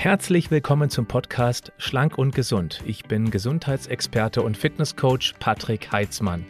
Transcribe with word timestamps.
Herzlich 0.00 0.52
willkommen 0.52 0.90
zum 0.90 1.06
Podcast 1.06 1.72
Schlank 1.76 2.18
und 2.18 2.32
Gesund. 2.32 2.84
Ich 2.86 3.06
bin 3.06 3.32
Gesundheitsexperte 3.32 4.42
und 4.42 4.56
Fitnesscoach 4.56 5.34
Patrick 5.40 5.90
Heitzmann. 5.90 6.46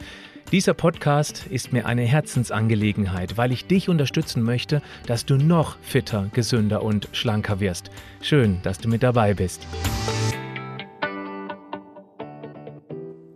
Dieser 0.53 0.75
Podcast 0.75 1.47
ist 1.47 1.73
mir 1.73 1.87
eine 1.87 2.03
Herzensangelegenheit, 2.03 3.39
weil 3.39 3.51
ich 3.51 3.67
dich 3.67 3.89
unterstützen 3.89 4.43
möchte, 4.43 4.83
dass 5.07 5.25
du 5.25 5.39
noch 5.39 5.79
fitter, 5.79 6.29
gesünder 6.35 6.83
und 6.83 7.09
schlanker 7.13 7.59
wirst. 7.59 7.91
Schön, 8.21 8.59
dass 8.65 8.77
du 8.81 8.91
mit 8.91 9.03
dabei 9.03 9.33
bist. 9.33 9.67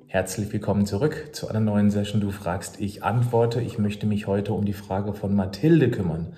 Herzlich 0.09 0.53
willkommen 0.53 0.85
zurück 0.85 1.31
zu 1.33 1.49
einer 1.49 1.61
neuen 1.61 1.91
Session. 1.91 2.21
Du 2.21 2.33
fragst, 2.33 2.83
ich 2.83 3.03
antworte. 3.03 3.63
Ich 3.63 3.79
möchte 3.79 4.07
mich 4.07 4.27
heute 4.27 4.53
um 4.53 4.67
die 4.67 4.75
Frage 4.75 5.15
von 5.15 5.35
Mathilde 5.35 5.91
kümmern. 5.91 6.35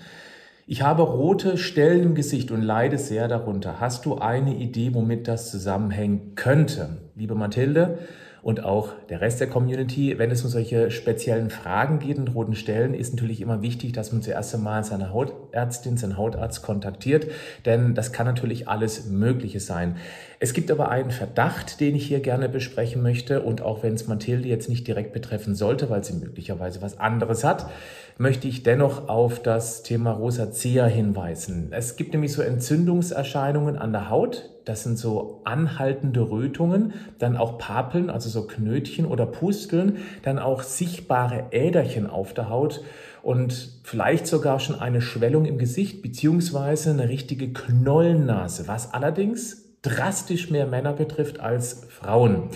Ich 0.67 0.81
habe 0.81 1.03
rote 1.03 1.59
Stellen 1.59 2.03
im 2.03 2.15
Gesicht 2.15 2.51
und 2.51 2.63
leide 2.63 2.97
sehr 2.97 3.29
darunter. 3.29 3.81
Hast 3.81 4.07
du 4.07 4.17
eine 4.17 4.55
Idee, 4.55 4.95
womit 4.95 5.29
das 5.29 5.51
zusammenhängen 5.51 6.37
könnte? 6.37 6.89
Liebe 7.15 7.35
Mathilde 7.35 7.99
und 8.45 8.65
auch 8.65 8.91
der 9.11 9.21
Rest 9.21 9.41
der 9.41 9.49
Community, 9.49 10.19
wenn 10.19 10.31
es 10.31 10.43
um 10.43 10.49
solche 10.51 10.91
speziellen 10.91 11.51
Fragen 11.51 11.99
geht 11.99 12.19
und 12.19 12.35
roten 12.35 12.55
Stellen, 12.55 12.95
ist 12.95 13.13
natürlich 13.13 13.43
immer 13.43 13.61
wichtig, 13.61 13.93
dass 13.93 14.13
man 14.13 14.23
zuerst 14.23 14.55
einmal 14.55 14.85
seine 14.85 15.13
Hautärztin, 15.13 15.99
seinen 15.99 16.17
Hautarzt 16.17 16.63
kontaktiert, 16.63 17.27
denn 17.67 17.95
das 17.95 18.13
kann 18.13 18.27
natürlich 18.27 18.67
alles 18.67 19.07
Mögliche 19.07 19.61
sein. 19.61 19.97
Es 20.41 20.53
gibt 20.53 20.71
aber 20.71 20.91
einen 20.91 21.11
Verdacht, 21.11 21.81
den 21.81 21.95
ich 21.95 22.07
hier 22.07 22.21
gerne 22.21 22.51
besprechen 22.51 23.03
möchte 23.03 23.43
und 23.43 23.63
auch 23.63 23.83
wenn 23.83 23.95
es 23.95 24.09
Mathilde 24.09 24.49
jetzt 24.49 24.69
nicht 24.69 24.87
direkt 24.87 25.15
betreffen 25.15 25.55
sollte, 25.55 25.89
weil 25.89 26.05
sie 26.05 26.15
möglicherweise 26.15 26.83
was 26.83 26.99
anderes 26.99 27.45
hat, 27.45 27.71
möchte 28.17 28.47
ich 28.47 28.63
dennoch 28.63 29.09
auf 29.09 29.43
das 29.43 29.83
Thema 29.83 30.13
Rosacea 30.13 30.87
hinweisen. 30.87 31.69
Es 31.73 31.97
gibt 31.97 32.13
nämlich 32.13 32.33
so 32.33 32.43
Entzündungserscheinungen 32.43 33.77
an 33.77 33.93
der 33.93 34.11
Haut. 34.11 34.51
Das 34.65 34.83
sind 34.83 34.99
so 34.99 35.43
anhaltende 35.45 36.31
Rötungen, 36.31 36.95
dann 37.19 37.37
auch 37.37 37.59
Papeln, 37.59 38.09
also 38.09 38.31
so 38.31 38.47
Knötchen 38.47 39.05
oder 39.05 39.27
Pusteln, 39.27 39.99
dann 40.23 40.39
auch 40.39 40.63
sichtbare 40.63 41.49
Äderchen 41.51 42.09
auf 42.09 42.33
der 42.33 42.49
Haut 42.49 42.83
und 43.23 43.81
vielleicht 43.83 44.27
sogar 44.27 44.61
schon 44.61 44.79
eine 44.79 45.03
Schwellung 45.03 45.45
im 45.45 45.59
Gesicht 45.59 46.01
beziehungsweise 46.01 46.91
eine 46.91 47.09
richtige 47.09 47.53
Knollennase, 47.53 48.69
was 48.69 48.95
allerdings 48.95 49.65
drastisch 49.83 50.51
mehr 50.51 50.67
Männer 50.67 50.95
betrifft 50.95 51.41
als 51.41 51.87
Frauen. 51.91 52.49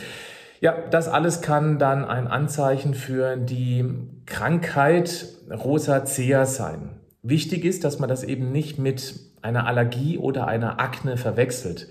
Ja, 0.60 0.74
das 0.90 1.08
alles 1.08 1.40
kann 1.40 1.78
dann 1.78 2.04
ein 2.04 2.26
Anzeichen 2.26 2.94
für 2.94 3.36
die 3.36 3.84
Krankheit 4.26 5.26
Rosacea 5.50 6.46
sein. 6.46 6.98
Wichtig 7.22 7.64
ist, 7.64 7.84
dass 7.84 7.98
man 8.00 8.08
das 8.08 8.24
eben 8.24 8.50
nicht 8.50 8.78
mit 8.78 9.14
einer 9.40 9.66
Allergie 9.66 10.18
oder 10.18 10.48
einer 10.48 10.80
Akne 10.80 11.16
verwechselt. 11.16 11.88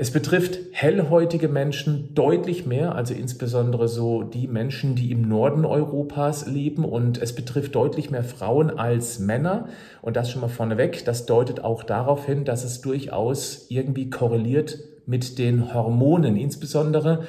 Es 0.00 0.12
betrifft 0.12 0.60
hellhäutige 0.70 1.48
Menschen 1.48 2.14
deutlich 2.14 2.64
mehr, 2.64 2.94
also 2.94 3.14
insbesondere 3.14 3.88
so 3.88 4.22
die 4.22 4.46
Menschen, 4.46 4.94
die 4.94 5.10
im 5.10 5.22
Norden 5.22 5.64
Europas 5.64 6.46
leben 6.46 6.84
und 6.84 7.20
es 7.20 7.34
betrifft 7.34 7.74
deutlich 7.74 8.10
mehr 8.10 8.22
Frauen 8.22 8.70
als 8.70 9.18
Männer 9.18 9.68
und 10.00 10.16
das 10.16 10.30
schon 10.30 10.40
mal 10.40 10.48
vorneweg. 10.48 11.04
Das 11.04 11.26
deutet 11.26 11.64
auch 11.64 11.82
darauf 11.82 12.24
hin, 12.26 12.44
dass 12.44 12.62
es 12.64 12.80
durchaus 12.80 13.66
irgendwie 13.70 14.08
korreliert 14.08 14.78
mit 15.04 15.36
den 15.38 15.74
Hormonen, 15.74 16.36
insbesondere 16.36 17.26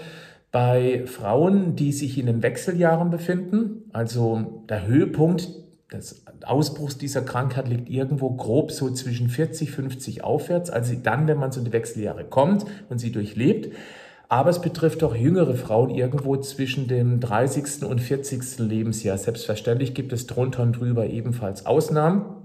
bei 0.52 1.06
Frauen, 1.06 1.76
die 1.76 1.92
sich 1.92 2.18
in 2.18 2.26
den 2.26 2.42
Wechseljahren 2.42 3.10
befinden, 3.10 3.90
also 3.94 4.64
der 4.68 4.88
Höhepunkt 4.88 5.50
des 5.92 6.24
Ausbruchs 6.46 6.98
dieser 6.98 7.22
Krankheit 7.22 7.68
liegt 7.68 7.90
irgendwo 7.90 8.32
grob 8.32 8.72
so 8.72 8.90
zwischen 8.92 9.30
40, 9.30 9.72
50 9.72 10.24
aufwärts, 10.24 10.70
also 10.70 10.94
dann, 11.02 11.28
wenn 11.28 11.38
man 11.38 11.52
so 11.52 11.60
in 11.60 11.66
die 11.66 11.74
Wechseljahre 11.74 12.26
kommt 12.26 12.66
und 12.90 13.00
sie 13.00 13.12
durchlebt. 13.12 13.76
Aber 14.28 14.52
es 14.52 14.62
betrifft 14.62 15.04
auch 15.04 15.16
jüngere 15.16 15.56
Frauen 15.56 15.90
irgendwo 15.90 16.38
zwischen 16.38 16.88
dem 16.88 17.20
30. 17.20 17.84
und 17.84 18.00
40. 18.00 18.60
Lebensjahr. 18.60 19.18
Selbstverständlich 19.18 19.96
gibt 19.96 20.14
es 20.14 20.28
drunter 20.28 20.62
und 20.62 20.74
drüber 20.74 21.08
ebenfalls 21.08 21.66
Ausnahmen. 21.66 22.39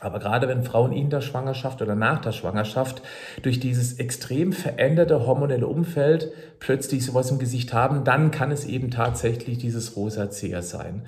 Aber 0.00 0.18
gerade 0.18 0.46
wenn 0.48 0.62
Frauen 0.62 0.92
in 0.92 1.08
der 1.08 1.22
Schwangerschaft 1.22 1.80
oder 1.80 1.94
nach 1.94 2.20
der 2.20 2.32
Schwangerschaft 2.32 3.02
durch 3.42 3.60
dieses 3.60 3.98
extrem 3.98 4.52
veränderte 4.52 5.26
hormonelle 5.26 5.66
Umfeld 5.66 6.32
plötzlich 6.60 7.04
sowas 7.04 7.30
im 7.30 7.38
Gesicht 7.38 7.72
haben, 7.72 8.04
dann 8.04 8.30
kann 8.30 8.50
es 8.50 8.66
eben 8.66 8.90
tatsächlich 8.90 9.58
dieses 9.58 9.96
Rosacea 9.96 10.60
sein. 10.60 11.02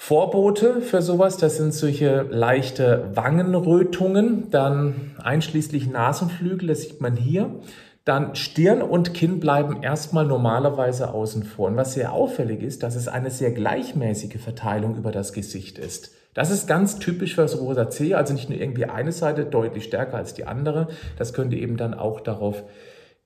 Vorbote 0.00 0.80
für 0.80 1.02
sowas, 1.02 1.36
das 1.36 1.56
sind 1.56 1.74
solche 1.74 2.22
leichte 2.30 3.10
Wangenrötungen, 3.14 4.48
dann 4.50 5.16
einschließlich 5.22 5.90
Nasenflügel, 5.90 6.68
das 6.68 6.82
sieht 6.82 7.00
man 7.00 7.16
hier. 7.16 7.50
Dann 8.04 8.36
Stirn 8.36 8.80
und 8.80 9.12
Kinn 9.12 9.38
bleiben 9.38 9.82
erstmal 9.82 10.24
normalerweise 10.24 11.12
außen 11.12 11.42
vor. 11.42 11.66
Und 11.66 11.76
was 11.76 11.92
sehr 11.92 12.12
auffällig 12.12 12.62
ist, 12.62 12.82
dass 12.84 12.94
es 12.94 13.06
eine 13.06 13.30
sehr 13.30 13.50
gleichmäßige 13.50 14.40
Verteilung 14.40 14.96
über 14.96 15.12
das 15.12 15.34
Gesicht 15.34 15.78
ist. 15.78 16.12
Das 16.38 16.52
ist 16.52 16.68
ganz 16.68 17.00
typisch 17.00 17.34
für 17.34 17.40
das 17.40 17.58
Rosacea, 17.58 18.16
also 18.16 18.32
nicht 18.32 18.48
nur 18.48 18.60
irgendwie 18.60 18.84
eine 18.84 19.10
Seite 19.10 19.44
deutlich 19.44 19.82
stärker 19.82 20.18
als 20.18 20.34
die 20.34 20.46
andere. 20.46 20.86
Das 21.16 21.32
könnte 21.32 21.56
eben 21.56 21.76
dann 21.76 21.94
auch 21.94 22.20
darauf 22.20 22.62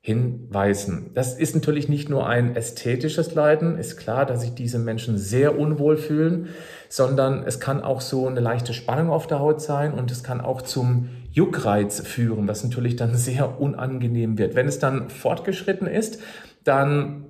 hinweisen. 0.01 1.11
Das 1.13 1.35
ist 1.35 1.55
natürlich 1.55 1.91
nicht 1.91 2.09
nur 2.09 2.27
ein 2.27 2.57
ästhetisches 2.57 3.35
Leiden, 3.35 3.77
ist 3.77 3.99
klar, 3.99 4.25
dass 4.25 4.41
sich 4.41 4.55
diese 4.55 4.79
Menschen 4.79 5.19
sehr 5.19 5.59
unwohl 5.59 5.99
fühlen, 5.99 6.49
sondern 6.89 7.43
es 7.47 7.61
kann 7.61 7.83
auch 7.83 8.01
so 8.01 8.27
eine 8.27 8.41
leichte 8.41 8.73
Spannung 8.73 9.11
auf 9.11 9.27
der 9.27 9.41
Haut 9.41 9.61
sein 9.61 9.93
und 9.93 10.11
es 10.11 10.23
kann 10.23 10.41
auch 10.41 10.63
zum 10.63 11.11
Juckreiz 11.33 12.01
führen, 12.01 12.49
was 12.49 12.65
natürlich 12.65 12.97
dann 12.97 13.15
sehr 13.15 13.61
unangenehm 13.61 14.39
wird. 14.39 14.55
Wenn 14.55 14.69
es 14.69 14.79
dann 14.79 15.11
fortgeschritten 15.11 15.87
ist, 15.87 16.19
dann 16.65 17.27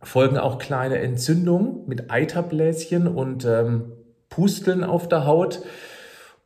folgen 0.00 0.38
auch 0.38 0.58
kleine 0.58 0.98
Entzündungen 0.98 1.80
mit 1.88 2.12
Eiterbläschen 2.12 3.08
und 3.08 3.44
ähm, 3.44 3.95
Pusteln 4.28 4.84
auf 4.84 5.08
der 5.08 5.26
Haut. 5.26 5.62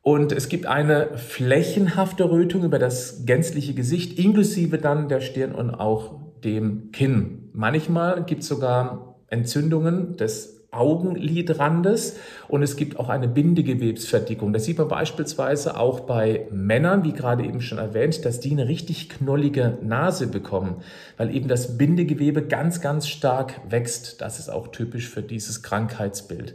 Und 0.02 0.32
es 0.32 0.48
gibt 0.48 0.66
eine 0.66 1.18
flächenhafte 1.18 2.30
Rötung 2.30 2.64
über 2.64 2.78
das 2.78 3.26
gänzliche 3.26 3.74
Gesicht, 3.74 4.18
inklusive 4.18 4.78
dann 4.78 5.08
der 5.08 5.20
Stirn 5.20 5.54
und 5.54 5.74
auch 5.74 6.14
dem 6.42 6.90
Kinn. 6.92 7.50
Manchmal 7.52 8.24
gibt 8.24 8.42
es 8.42 8.48
sogar 8.48 9.16
Entzündungen 9.28 10.16
des 10.16 10.60
Augenlidrandes 10.72 12.16
und 12.46 12.62
es 12.62 12.76
gibt 12.76 12.98
auch 12.98 13.08
eine 13.08 13.26
Bindegewebsverdickung. 13.26 14.52
Das 14.52 14.64
sieht 14.64 14.78
man 14.78 14.86
beispielsweise 14.86 15.76
auch 15.76 16.00
bei 16.00 16.46
Männern, 16.52 17.02
wie 17.02 17.12
gerade 17.12 17.44
eben 17.44 17.60
schon 17.60 17.78
erwähnt, 17.78 18.24
dass 18.24 18.38
die 18.38 18.52
eine 18.52 18.68
richtig 18.68 19.08
knollige 19.08 19.78
Nase 19.82 20.28
bekommen, 20.28 20.76
weil 21.16 21.34
eben 21.34 21.48
das 21.48 21.76
Bindegewebe 21.76 22.42
ganz, 22.42 22.80
ganz 22.80 23.08
stark 23.08 23.60
wächst. 23.68 24.20
Das 24.20 24.38
ist 24.38 24.48
auch 24.48 24.68
typisch 24.68 25.08
für 25.08 25.22
dieses 25.22 25.62
Krankheitsbild. 25.62 26.54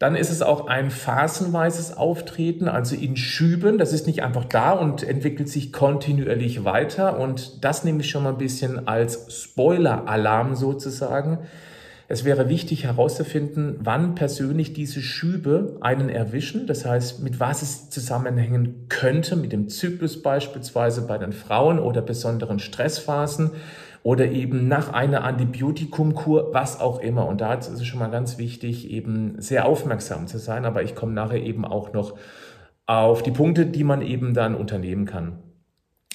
Dann 0.00 0.16
ist 0.16 0.30
es 0.30 0.40
auch 0.40 0.66
ein 0.66 0.90
phasenweises 0.90 1.94
Auftreten, 1.94 2.68
also 2.68 2.96
in 2.96 3.18
Schüben. 3.18 3.76
Das 3.76 3.92
ist 3.92 4.06
nicht 4.06 4.22
einfach 4.22 4.46
da 4.46 4.72
und 4.72 5.02
entwickelt 5.02 5.50
sich 5.50 5.74
kontinuierlich 5.74 6.64
weiter. 6.64 7.20
Und 7.20 7.62
das 7.62 7.84
nehme 7.84 8.00
ich 8.00 8.08
schon 8.08 8.22
mal 8.22 8.30
ein 8.30 8.38
bisschen 8.38 8.88
als 8.88 9.26
Spoiler-Alarm 9.28 10.54
sozusagen. 10.54 11.40
Es 12.08 12.24
wäre 12.24 12.48
wichtig 12.48 12.84
herauszufinden, 12.84 13.76
wann 13.80 14.14
persönlich 14.14 14.72
diese 14.72 15.02
Schübe 15.02 15.76
einen 15.82 16.08
erwischen. 16.08 16.66
Das 16.66 16.86
heißt, 16.86 17.22
mit 17.22 17.38
was 17.38 17.60
es 17.60 17.90
zusammenhängen 17.90 18.86
könnte, 18.88 19.36
mit 19.36 19.52
dem 19.52 19.68
Zyklus 19.68 20.22
beispielsweise 20.22 21.02
bei 21.02 21.18
den 21.18 21.34
Frauen 21.34 21.78
oder 21.78 22.00
besonderen 22.00 22.58
Stressphasen 22.58 23.50
oder 24.02 24.30
eben 24.30 24.68
nach 24.68 24.92
einer 24.92 25.24
Antibiotikumkur, 25.24 26.52
was 26.52 26.80
auch 26.80 27.00
immer. 27.00 27.26
Und 27.26 27.40
da 27.40 27.54
ist 27.54 27.68
es 27.68 27.86
schon 27.86 27.98
mal 27.98 28.10
ganz 28.10 28.38
wichtig, 28.38 28.90
eben 28.90 29.40
sehr 29.40 29.66
aufmerksam 29.66 30.26
zu 30.26 30.38
sein. 30.38 30.64
Aber 30.64 30.82
ich 30.82 30.94
komme 30.94 31.12
nachher 31.12 31.42
eben 31.42 31.64
auch 31.64 31.92
noch 31.92 32.16
auf 32.86 33.22
die 33.22 33.30
Punkte, 33.30 33.66
die 33.66 33.84
man 33.84 34.02
eben 34.02 34.34
dann 34.34 34.54
unternehmen 34.54 35.04
kann. 35.04 35.38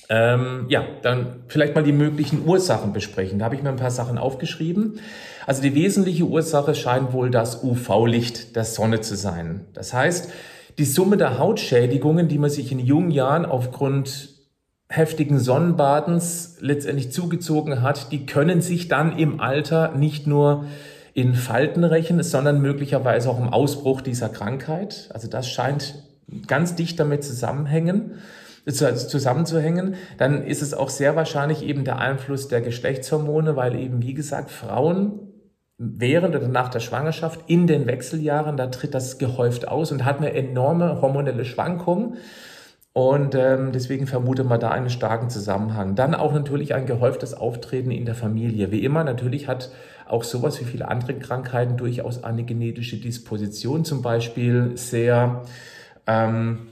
Ähm, 0.09 0.65
ja, 0.67 0.83
dann 1.01 1.43
vielleicht 1.47 1.73
mal 1.73 1.83
die 1.83 1.91
möglichen 1.91 2.45
Ursachen 2.47 2.93
besprechen. 2.93 3.39
Da 3.39 3.45
habe 3.45 3.55
ich 3.55 3.63
mir 3.63 3.69
ein 3.69 3.75
paar 3.75 3.91
Sachen 3.91 4.17
aufgeschrieben. 4.17 4.99
Also 5.47 5.61
die 5.61 5.73
wesentliche 5.73 6.25
Ursache 6.25 6.75
scheint 6.75 7.13
wohl 7.13 7.31
das 7.31 7.63
UV-Licht 7.63 8.55
der 8.55 8.65
Sonne 8.65 9.01
zu 9.01 9.15
sein. 9.15 9.65
Das 9.73 9.93
heißt, 9.93 10.31
die 10.77 10.85
Summe 10.85 11.17
der 11.17 11.39
Hautschädigungen, 11.39 12.27
die 12.27 12.38
man 12.38 12.49
sich 12.49 12.71
in 12.71 12.79
jungen 12.79 13.11
Jahren 13.11 13.45
aufgrund 13.45 14.34
heftigen 14.89 15.39
Sonnenbadens 15.39 16.57
letztendlich 16.59 17.11
zugezogen 17.11 17.81
hat, 17.81 18.11
die 18.11 18.25
können 18.25 18.61
sich 18.61 18.87
dann 18.87 19.17
im 19.17 19.39
Alter 19.39 19.93
nicht 19.95 20.27
nur 20.27 20.65
in 21.13 21.33
Falten 21.33 21.83
rächen, 21.83 22.21
sondern 22.21 22.61
möglicherweise 22.61 23.29
auch 23.29 23.39
im 23.39 23.49
Ausbruch 23.49 24.01
dieser 24.01 24.29
Krankheit. 24.29 25.09
Also 25.13 25.27
das 25.27 25.49
scheint 25.49 26.03
ganz 26.47 26.75
dicht 26.75 26.99
damit 26.99 27.23
zusammenhängen, 27.23 28.15
zusammenzuhängen. 28.67 29.95
Dann 30.17 30.43
ist 30.43 30.61
es 30.61 30.73
auch 30.73 30.89
sehr 30.89 31.15
wahrscheinlich 31.15 31.63
eben 31.63 31.83
der 31.83 31.99
Einfluss 31.99 32.47
der 32.47 32.61
Geschlechtshormone, 32.61 33.55
weil 33.55 33.75
eben, 33.75 34.01
wie 34.03 34.13
gesagt, 34.13 34.51
Frauen 34.51 35.19
während 35.77 36.35
oder 36.35 36.47
nach 36.47 36.69
der 36.69 36.79
Schwangerschaft 36.79 37.41
in 37.47 37.67
den 37.67 37.85
Wechseljahren, 37.85 38.55
da 38.57 38.67
tritt 38.67 38.93
das 38.93 39.17
gehäuft 39.17 39.67
aus 39.67 39.91
und 39.91 40.05
hat 40.05 40.17
eine 40.17 40.33
enorme 40.33 41.01
hormonelle 41.01 41.45
Schwankung. 41.45 42.15
Und 42.97 43.36
ähm, 43.36 43.74
deswegen 43.74 44.07
vermutet 44.07 44.47
man 44.47 44.62
da 44.62 44.71
einen 44.71 44.89
starken 44.89 45.30
Zusammenhang. 45.30 45.95
Dann 45.95 46.15
auch 46.15 46.31
natürlich 46.31 46.74
ein 46.74 46.86
gehäuftes 46.86 47.33
Auftreten 47.33 47.92
in 47.92 48.06
der 48.06 48.15
Familie. 48.15 48.71
Wie 48.71 48.86
immer, 48.86 49.03
natürlich 49.03 49.50
hat 49.50 49.69
auch 50.07 50.24
sowas 50.24 50.62
wie 50.62 50.63
viele 50.63 50.88
andere 50.88 51.15
Krankheiten 51.15 51.75
durchaus 51.75 52.24
eine 52.24 52.44
genetische 52.44 52.95
Disposition. 52.95 53.83
Zum 53.83 54.01
Beispiel 54.01 54.77
sehr 54.77 55.42
ähm, 56.07 56.68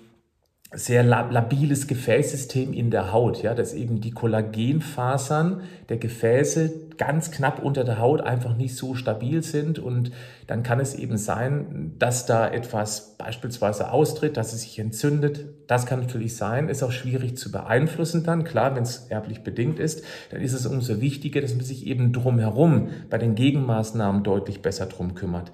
sehr 0.75 1.03
labiles 1.03 1.87
Gefäßsystem 1.87 2.73
in 2.73 2.89
der 2.89 3.11
Haut, 3.11 3.43
ja, 3.43 3.53
dass 3.53 3.73
eben 3.73 4.01
die 4.01 4.11
Kollagenfasern 4.11 5.61
der 5.89 5.97
Gefäße 5.97 6.71
ganz 6.97 7.31
knapp 7.31 7.63
unter 7.63 7.83
der 7.83 7.99
Haut 7.99 8.21
einfach 8.21 8.55
nicht 8.55 8.75
so 8.75 8.95
stabil 8.95 9.43
sind 9.43 9.79
und 9.79 10.11
dann 10.47 10.63
kann 10.63 10.79
es 10.79 10.95
eben 10.95 11.17
sein, 11.17 11.93
dass 11.99 12.25
da 12.25 12.47
etwas 12.47 13.15
beispielsweise 13.17 13.91
austritt, 13.91 14.37
dass 14.37 14.53
es 14.53 14.61
sich 14.61 14.79
entzündet. 14.79 15.45
Das 15.67 15.85
kann 15.85 16.01
natürlich 16.01 16.35
sein, 16.35 16.69
ist 16.69 16.83
auch 16.83 16.91
schwierig 16.91 17.37
zu 17.37 17.51
beeinflussen 17.51 18.23
dann. 18.23 18.43
Klar, 18.43 18.75
wenn 18.75 18.83
es 18.83 19.07
erblich 19.09 19.43
bedingt 19.43 19.79
ist, 19.79 20.03
dann 20.31 20.41
ist 20.41 20.53
es 20.53 20.65
umso 20.65 21.01
wichtiger, 21.01 21.41
dass 21.41 21.55
man 21.55 21.63
sich 21.63 21.87
eben 21.87 22.13
drumherum 22.13 22.89
bei 23.09 23.17
den 23.17 23.35
Gegenmaßnahmen 23.35 24.23
deutlich 24.23 24.61
besser 24.61 24.87
drum 24.87 25.15
kümmert. 25.15 25.51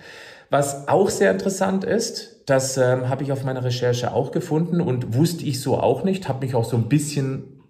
Was 0.49 0.87
auch 0.87 1.09
sehr 1.09 1.31
interessant 1.31 1.83
ist, 1.83 2.43
das 2.45 2.77
ähm, 2.77 3.09
habe 3.09 3.23
ich 3.23 3.31
auf 3.31 3.43
meiner 3.43 3.63
Recherche 3.63 4.11
auch 4.11 4.31
gefunden 4.31 4.81
und 4.81 5.15
wusste 5.15 5.45
ich 5.45 5.61
so 5.61 5.77
auch 5.77 6.03
nicht, 6.03 6.27
habe 6.27 6.45
mich 6.45 6.55
auch 6.55 6.65
so 6.65 6.77
ein 6.77 6.89
bisschen 6.89 7.61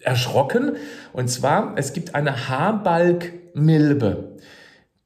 erschrocken. 0.00 0.76
Und 1.12 1.28
zwar, 1.28 1.74
es 1.76 1.92
gibt 1.92 2.14
eine 2.14 2.48
Haarbalgmilbe. 2.48 4.36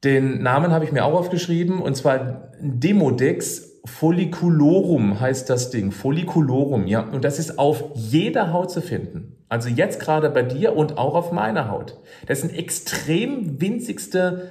Den 0.03 0.43
Namen 0.43 0.73
habe 0.73 0.85
ich 0.85 0.93
mir 0.93 1.05
auch 1.05 1.15
aufgeschrieben 1.15 1.81
und 1.81 1.97
zwar 1.97 2.51
Demodex 2.61 3.81
folliculorum 3.85 5.21
heißt 5.21 5.49
das 5.49 5.71
Ding. 5.71 5.93
Folliculorum, 5.93 6.87
ja. 6.87 7.01
Und 7.01 7.25
das 7.25 7.39
ist 7.39 7.59
auf 7.59 7.85
jeder 7.95 8.53
Haut 8.53 8.71
zu 8.71 8.83
finden. 8.83 9.37
Also 9.49 9.69
jetzt 9.69 10.01
gerade 10.01 10.29
bei 10.29 10.43
dir 10.43 10.75
und 10.77 10.99
auch 10.99 11.15
auf 11.15 11.31
meiner 11.31 11.71
Haut. 11.71 11.99
Das 12.27 12.41
sind 12.41 12.53
extrem 12.53 13.61
winzigste 13.61 14.51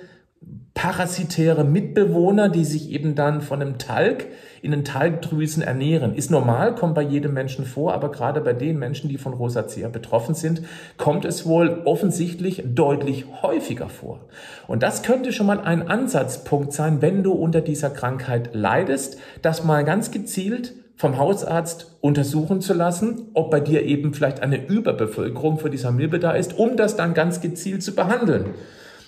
parasitäre 0.75 1.63
Mitbewohner, 1.63 2.49
die 2.49 2.65
sich 2.65 2.91
eben 2.91 3.15
dann 3.15 3.41
von 3.41 3.61
einem 3.61 3.79
Talg 3.79 4.27
in 4.61 4.71
den 4.71 4.83
Talgdrüsen 4.83 5.63
ernähren. 5.63 6.13
Ist 6.13 6.29
normal, 6.29 6.75
kommt 6.75 6.95
bei 6.95 7.01
jedem 7.01 7.33
Menschen 7.33 7.65
vor, 7.65 7.93
aber 7.93 8.11
gerade 8.11 8.41
bei 8.41 8.53
den 8.53 8.77
Menschen, 8.77 9.09
die 9.09 9.17
von 9.17 9.33
Rosacea 9.33 9.87
betroffen 9.87 10.35
sind, 10.35 10.61
kommt 10.97 11.23
es 11.23 11.45
wohl 11.45 11.81
offensichtlich 11.85 12.61
deutlich 12.65 13.25
häufiger 13.41 13.89
vor. 13.89 14.19
Und 14.67 14.83
das 14.83 15.01
könnte 15.01 15.31
schon 15.31 15.47
mal 15.47 15.61
ein 15.61 15.87
Ansatzpunkt 15.87 16.73
sein, 16.73 17.01
wenn 17.01 17.23
du 17.23 17.31
unter 17.31 17.61
dieser 17.61 17.89
Krankheit 17.89 18.49
leidest, 18.53 19.17
das 19.41 19.63
mal 19.63 19.85
ganz 19.85 20.11
gezielt 20.11 20.73
vom 20.97 21.17
Hausarzt 21.17 21.97
untersuchen 22.01 22.59
zu 22.61 22.73
lassen, 22.73 23.29
ob 23.33 23.49
bei 23.49 23.59
dir 23.59 23.83
eben 23.83 24.13
vielleicht 24.13 24.41
eine 24.41 24.65
Überbevölkerung 24.65 25.57
für 25.57 25.69
dieser 25.69 25.91
Milbe 25.91 26.19
da 26.19 26.31
ist, 26.31 26.57
um 26.57 26.75
das 26.75 26.95
dann 26.95 27.13
ganz 27.13 27.39
gezielt 27.39 27.81
zu 27.81 27.95
behandeln. 27.95 28.55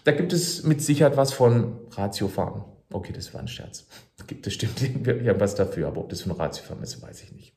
Da 0.07 0.13
gibt 0.13 0.31
es 0.31 0.63
mit 0.63 0.81
Sicherheit 0.81 1.17
was 1.17 1.33
von 1.33 1.81
Ratiofarm. 1.91 2.63
Okay, 2.93 3.11
das 3.13 3.33
war 3.33 3.41
ein 3.41 3.49
Scherz. 3.49 3.87
Gibt 4.25 4.47
es 4.47 4.53
stimmt 4.53 4.81
irgendwas 5.05 5.53
dafür, 5.53 5.89
aber 5.89 5.99
ob 5.99 6.07
das 6.07 6.21
von 6.21 6.31
Ratiofarm 6.31 6.81
ist, 6.81 7.01
weiß 7.01 7.23
ich 7.23 7.33
nicht. 7.33 7.53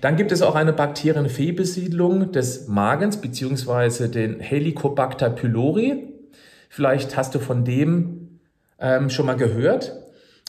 Dann 0.00 0.16
gibt 0.16 0.32
es 0.32 0.42
auch 0.42 0.56
eine 0.56 0.72
Bakterienfehlbesiedlung 0.72 2.32
des 2.32 2.66
Magens 2.66 3.20
beziehungsweise 3.20 4.08
den 4.08 4.40
Helicobacter 4.40 5.30
pylori. 5.30 6.12
Vielleicht 6.68 7.16
hast 7.16 7.36
du 7.36 7.38
von 7.38 7.64
dem 7.64 8.40
ähm, 8.80 9.08
schon 9.08 9.26
mal 9.26 9.36
gehört. 9.36 9.92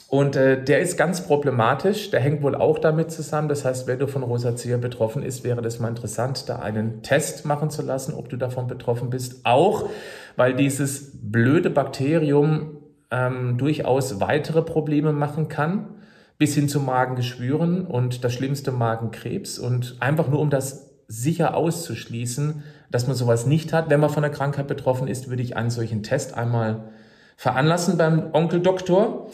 Und 0.08 0.36
äh, 0.36 0.62
der 0.62 0.80
ist 0.80 0.96
ganz 0.96 1.26
problematisch, 1.26 2.10
der 2.10 2.20
hängt 2.20 2.40
wohl 2.42 2.54
auch 2.54 2.78
damit 2.78 3.10
zusammen. 3.10 3.48
Das 3.48 3.64
heißt, 3.64 3.88
wenn 3.88 3.98
du 3.98 4.06
von 4.06 4.22
Rosacea 4.22 4.76
betroffen 4.76 5.22
ist, 5.24 5.42
wäre 5.42 5.62
das 5.62 5.80
mal 5.80 5.88
interessant, 5.88 6.48
da 6.48 6.60
einen 6.60 7.02
Test 7.02 7.44
machen 7.44 7.70
zu 7.70 7.82
lassen, 7.82 8.14
ob 8.14 8.28
du 8.28 8.36
davon 8.36 8.68
betroffen 8.68 9.10
bist. 9.10 9.44
Auch 9.44 9.88
weil 10.36 10.54
dieses 10.54 11.12
blöde 11.14 11.70
Bakterium 11.70 12.78
ähm, 13.10 13.58
durchaus 13.58 14.20
weitere 14.20 14.62
Probleme 14.62 15.12
machen 15.12 15.48
kann, 15.48 15.94
bis 16.38 16.54
hin 16.54 16.68
zu 16.68 16.80
Magengeschwüren 16.80 17.86
und 17.86 18.24
das 18.24 18.34
schlimmste 18.34 18.72
Magenkrebs. 18.72 19.58
Und 19.58 19.96
einfach 20.00 20.28
nur 20.28 20.40
um 20.40 20.50
das 20.50 20.90
sicher 21.08 21.56
auszuschließen, 21.56 22.62
dass 22.90 23.06
man 23.06 23.16
sowas 23.16 23.46
nicht 23.46 23.72
hat, 23.72 23.90
wenn 23.90 24.00
man 24.00 24.10
von 24.10 24.22
der 24.22 24.32
Krankheit 24.32 24.66
betroffen 24.66 25.08
ist, 25.08 25.28
würde 25.28 25.42
ich 25.42 25.56
einen 25.56 25.70
solchen 25.70 26.02
Test 26.02 26.34
einmal 26.34 26.84
veranlassen 27.36 27.96
beim 27.96 28.30
Onkel 28.32 28.60
Doktor. 28.60 29.30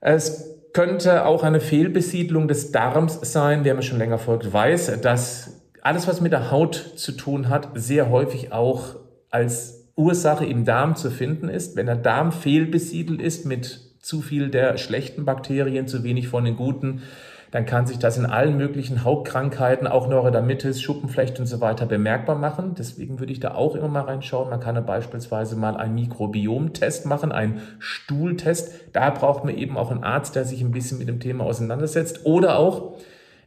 Es 0.00 0.56
könnte 0.72 1.26
auch 1.26 1.42
eine 1.42 1.60
Fehlbesiedlung 1.60 2.48
des 2.48 2.72
Darms 2.72 3.18
sein. 3.22 3.64
Wer 3.64 3.74
mir 3.74 3.82
schon 3.82 3.98
länger 3.98 4.18
folgt, 4.18 4.52
weiß, 4.52 5.00
dass 5.00 5.60
alles, 5.82 6.06
was 6.06 6.20
mit 6.20 6.32
der 6.32 6.50
Haut 6.50 6.74
zu 6.96 7.12
tun 7.12 7.48
hat, 7.48 7.70
sehr 7.74 8.10
häufig 8.10 8.52
auch 8.52 8.96
als 9.30 9.77
Ursache 9.98 10.46
im 10.46 10.64
Darm 10.64 10.96
zu 10.96 11.10
finden 11.10 11.48
ist. 11.48 11.76
Wenn 11.76 11.86
der 11.86 11.96
Darm 11.96 12.32
fehlbesiedelt 12.32 13.20
ist 13.20 13.44
mit 13.44 13.80
zu 14.00 14.22
viel 14.22 14.48
der 14.48 14.78
schlechten 14.78 15.24
Bakterien, 15.24 15.88
zu 15.88 16.04
wenig 16.04 16.28
von 16.28 16.44
den 16.44 16.56
guten, 16.56 17.02
dann 17.50 17.66
kann 17.66 17.86
sich 17.86 17.98
das 17.98 18.18
in 18.18 18.26
allen 18.26 18.58
möglichen 18.58 19.04
Hautkrankheiten, 19.04 19.86
auch 19.86 20.06
Neurodermitis, 20.06 20.82
Schuppenflecht 20.82 21.40
und 21.40 21.46
so 21.46 21.60
weiter 21.60 21.86
bemerkbar 21.86 22.36
machen. 22.36 22.74
Deswegen 22.78 23.20
würde 23.20 23.32
ich 23.32 23.40
da 23.40 23.54
auch 23.54 23.74
immer 23.74 23.88
mal 23.88 24.02
reinschauen. 24.02 24.50
Man 24.50 24.60
kann 24.60 24.74
ja 24.74 24.82
beispielsweise 24.82 25.56
mal 25.56 25.76
einen 25.76 25.94
Mikrobiomtest 25.94 27.06
machen, 27.06 27.32
einen 27.32 27.62
Stuhltest. 27.78 28.72
Da 28.92 29.10
braucht 29.10 29.44
man 29.44 29.56
eben 29.56 29.78
auch 29.78 29.90
einen 29.90 30.04
Arzt, 30.04 30.36
der 30.36 30.44
sich 30.44 30.60
ein 30.60 30.72
bisschen 30.72 30.98
mit 30.98 31.08
dem 31.08 31.20
Thema 31.20 31.44
auseinandersetzt. 31.44 32.26
Oder 32.26 32.58
auch 32.58 32.98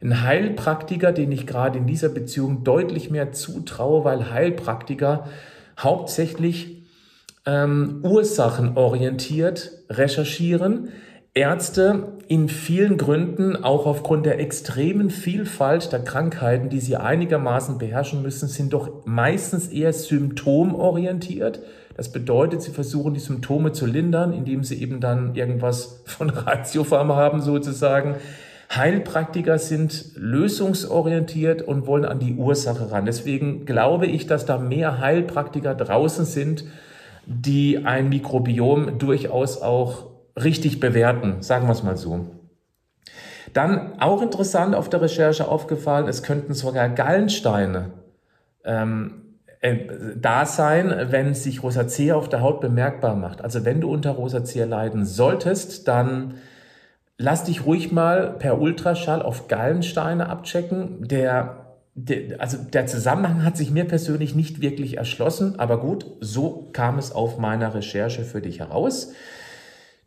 ein 0.02 0.22
Heilpraktiker, 0.22 1.12
den 1.12 1.30
ich 1.30 1.46
gerade 1.46 1.78
in 1.78 1.86
dieser 1.86 2.08
Beziehung 2.08 2.64
deutlich 2.64 3.10
mehr 3.10 3.30
zutraue, 3.30 4.04
weil 4.04 4.32
Heilpraktiker 4.32 5.28
hauptsächlich 5.78 6.82
ähm, 7.46 8.00
ursachenorientiert 8.02 9.72
recherchieren, 9.90 10.90
Ärzte 11.34 12.18
in 12.28 12.50
vielen 12.50 12.98
Gründen, 12.98 13.64
auch 13.64 13.86
aufgrund 13.86 14.26
der 14.26 14.38
extremen 14.38 15.08
Vielfalt 15.08 15.90
der 15.90 16.00
Krankheiten, 16.04 16.68
die 16.68 16.80
sie 16.80 16.96
einigermaßen 16.96 17.78
beherrschen 17.78 18.20
müssen, 18.20 18.48
sind 18.48 18.74
doch 18.74 19.06
meistens 19.06 19.68
eher 19.68 19.94
symptomorientiert. 19.94 21.60
Das 21.96 22.12
bedeutet, 22.12 22.60
sie 22.62 22.70
versuchen 22.70 23.14
die 23.14 23.20
Symptome 23.20 23.72
zu 23.72 23.86
lindern, 23.86 24.34
indem 24.34 24.62
sie 24.62 24.80
eben 24.80 25.00
dann 25.00 25.34
irgendwas 25.34 26.02
von 26.04 26.28
Ratiofarm 26.30 27.12
haben 27.12 27.40
sozusagen. 27.40 28.16
Heilpraktiker 28.74 29.58
sind 29.58 30.12
lösungsorientiert 30.16 31.62
und 31.62 31.86
wollen 31.86 32.04
an 32.04 32.18
die 32.18 32.34
Ursache 32.34 32.90
ran. 32.90 33.04
Deswegen 33.04 33.66
glaube 33.66 34.06
ich, 34.06 34.26
dass 34.26 34.46
da 34.46 34.58
mehr 34.58 34.98
Heilpraktiker 34.98 35.74
draußen 35.74 36.24
sind, 36.24 36.64
die 37.26 37.84
ein 37.84 38.08
Mikrobiom 38.08 38.98
durchaus 38.98 39.60
auch 39.60 40.06
richtig 40.42 40.80
bewerten, 40.80 41.42
sagen 41.42 41.66
wir 41.66 41.72
es 41.72 41.82
mal 41.82 41.96
so. 41.96 42.26
Dann 43.52 44.00
auch 44.00 44.22
interessant 44.22 44.74
auf 44.74 44.88
der 44.88 45.02
Recherche 45.02 45.46
aufgefallen, 45.46 46.08
es 46.08 46.22
könnten 46.22 46.54
sogar 46.54 46.88
Gallensteine 46.88 47.90
ähm, 48.64 49.36
äh, 49.60 49.76
da 50.16 50.46
sein, 50.46 51.08
wenn 51.10 51.34
sich 51.34 51.62
Rosacea 51.62 52.14
auf 52.14 52.28
der 52.28 52.40
Haut 52.40 52.60
bemerkbar 52.60 53.14
macht. 53.14 53.42
Also 53.42 53.64
wenn 53.64 53.80
du 53.80 53.92
unter 53.92 54.12
Rosacea 54.12 54.64
leiden 54.64 55.04
solltest, 55.04 55.86
dann 55.88 56.34
lass 57.22 57.44
dich 57.44 57.64
ruhig 57.64 57.92
mal 57.92 58.34
per 58.38 58.60
Ultraschall 58.60 59.22
auf 59.22 59.46
Gallensteine 59.46 60.28
abchecken. 60.28 61.06
Der, 61.06 61.78
der, 61.94 62.40
also 62.40 62.58
der 62.58 62.86
Zusammenhang 62.86 63.44
hat 63.44 63.56
sich 63.56 63.70
mir 63.70 63.84
persönlich 63.84 64.34
nicht 64.34 64.60
wirklich 64.60 64.96
erschlossen, 64.98 65.58
aber 65.58 65.78
gut, 65.78 66.04
so 66.20 66.70
kam 66.72 66.98
es 66.98 67.12
auf 67.12 67.38
meiner 67.38 67.74
Recherche 67.74 68.24
für 68.24 68.40
dich 68.40 68.58
heraus. 68.58 69.12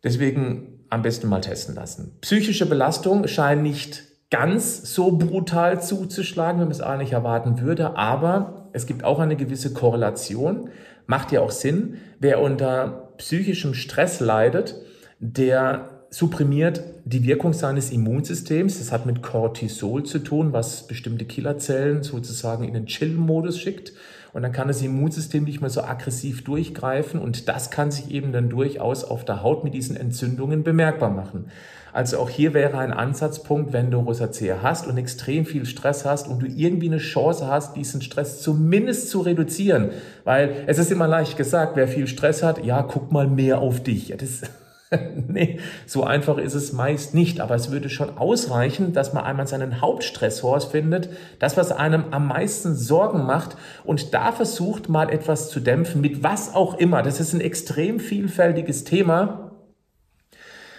Deswegen 0.04 0.84
am 0.90 1.02
besten 1.02 1.28
mal 1.28 1.40
testen 1.40 1.74
lassen. 1.74 2.18
Psychische 2.20 2.66
Belastung 2.66 3.26
scheint 3.26 3.62
nicht 3.62 4.04
ganz 4.30 4.94
so 4.94 5.16
brutal 5.16 5.80
zuzuschlagen, 5.82 6.60
wenn 6.60 6.68
man 6.68 6.76
es 6.76 6.82
eigentlich 6.82 7.12
erwarten 7.12 7.60
würde, 7.62 7.96
aber 7.96 8.68
es 8.74 8.86
gibt 8.86 9.04
auch 9.04 9.20
eine 9.20 9.36
gewisse 9.36 9.72
Korrelation. 9.72 10.68
Macht 11.06 11.32
ja 11.32 11.40
auch 11.40 11.50
Sinn. 11.50 11.96
Wer 12.18 12.42
unter 12.42 13.14
psychischem 13.16 13.72
Stress 13.72 14.20
leidet, 14.20 14.74
der 15.18 15.95
supprimiert 16.16 16.82
die 17.04 17.24
Wirkung 17.24 17.52
seines 17.52 17.90
Immunsystems. 17.90 18.78
Das 18.78 18.90
hat 18.90 19.04
mit 19.04 19.22
Cortisol 19.22 20.04
zu 20.04 20.18
tun, 20.18 20.54
was 20.54 20.86
bestimmte 20.86 21.26
Killerzellen 21.26 22.02
sozusagen 22.02 22.64
in 22.64 22.72
den 22.72 22.86
Chill-Modus 22.86 23.60
schickt. 23.60 23.92
Und 24.32 24.40
dann 24.40 24.52
kann 24.52 24.68
das 24.68 24.80
Immunsystem 24.80 25.44
nicht 25.44 25.60
mehr 25.60 25.68
so 25.68 25.82
aggressiv 25.82 26.42
durchgreifen 26.42 27.20
und 27.20 27.48
das 27.48 27.70
kann 27.70 27.90
sich 27.90 28.10
eben 28.10 28.32
dann 28.32 28.48
durchaus 28.48 29.04
auf 29.04 29.26
der 29.26 29.42
Haut 29.42 29.62
mit 29.62 29.74
diesen 29.74 29.94
Entzündungen 29.94 30.64
bemerkbar 30.64 31.10
machen. 31.10 31.50
Also 31.92 32.16
auch 32.18 32.30
hier 32.30 32.54
wäre 32.54 32.78
ein 32.78 32.92
Ansatzpunkt, 32.92 33.74
wenn 33.74 33.90
du 33.90 33.98
Rosacea 33.98 34.60
hast 34.62 34.86
und 34.86 34.96
extrem 34.96 35.44
viel 35.44 35.66
Stress 35.66 36.06
hast 36.06 36.28
und 36.28 36.40
du 36.40 36.46
irgendwie 36.46 36.86
eine 36.86 36.98
Chance 36.98 37.46
hast, 37.46 37.76
diesen 37.76 38.00
Stress 38.00 38.40
zumindest 38.40 39.10
zu 39.10 39.20
reduzieren. 39.20 39.90
Weil 40.24 40.64
es 40.66 40.78
ist 40.78 40.90
immer 40.90 41.08
leicht 41.08 41.36
gesagt, 41.36 41.76
wer 41.76 41.88
viel 41.88 42.06
Stress 42.06 42.42
hat, 42.42 42.64
ja, 42.64 42.82
guck 42.82 43.12
mal 43.12 43.26
mehr 43.26 43.58
auf 43.58 43.82
dich. 43.82 44.14
Das 44.16 44.42
nee, 45.28 45.58
so 45.86 46.04
einfach 46.04 46.38
ist 46.38 46.54
es 46.54 46.72
meist 46.72 47.14
nicht, 47.14 47.40
aber 47.40 47.54
es 47.56 47.70
würde 47.70 47.88
schon 47.88 48.16
ausreichen, 48.18 48.92
dass 48.92 49.12
man 49.12 49.24
einmal 49.24 49.46
seinen 49.46 49.80
Hauptstressor 49.80 50.60
findet, 50.60 51.10
das, 51.38 51.56
was 51.56 51.72
einem 51.72 52.04
am 52.12 52.28
meisten 52.28 52.74
Sorgen 52.74 53.24
macht 53.24 53.56
und 53.84 54.14
da 54.14 54.30
versucht 54.30 54.88
mal 54.88 55.10
etwas 55.10 55.50
zu 55.50 55.60
dämpfen, 55.60 56.00
mit 56.00 56.22
was 56.22 56.54
auch 56.54 56.74
immer. 56.74 57.02
Das 57.02 57.18
ist 57.18 57.32
ein 57.32 57.40
extrem 57.40 57.98
vielfältiges 57.98 58.84
Thema. 58.84 59.50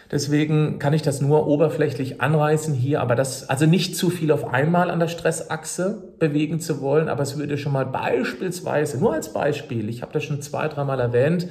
Deswegen 0.09 0.79
kann 0.79 0.93
ich 0.93 1.01
das 1.01 1.19
nur 1.19 1.47
oberflächlich 1.47 2.21
anreißen 2.21 2.73
hier, 2.73 3.01
aber 3.01 3.15
das, 3.15 3.49
also 3.49 3.65
nicht 3.65 3.97
zu 3.97 4.09
viel 4.09 4.31
auf 4.31 4.53
einmal 4.53 4.89
an 4.89 5.01
der 5.01 5.09
Stressachse 5.09 6.13
bewegen 6.17 6.61
zu 6.61 6.79
wollen, 6.79 7.09
aber 7.09 7.23
es 7.23 7.37
würde 7.37 7.57
schon 7.57 7.73
mal 7.73 7.85
beispielsweise, 7.85 8.99
nur 8.99 9.13
als 9.13 9.33
Beispiel, 9.33 9.89
ich 9.89 10.01
habe 10.01 10.13
das 10.13 10.23
schon 10.23 10.41
zwei, 10.41 10.69
dreimal 10.69 11.01
erwähnt, 11.01 11.49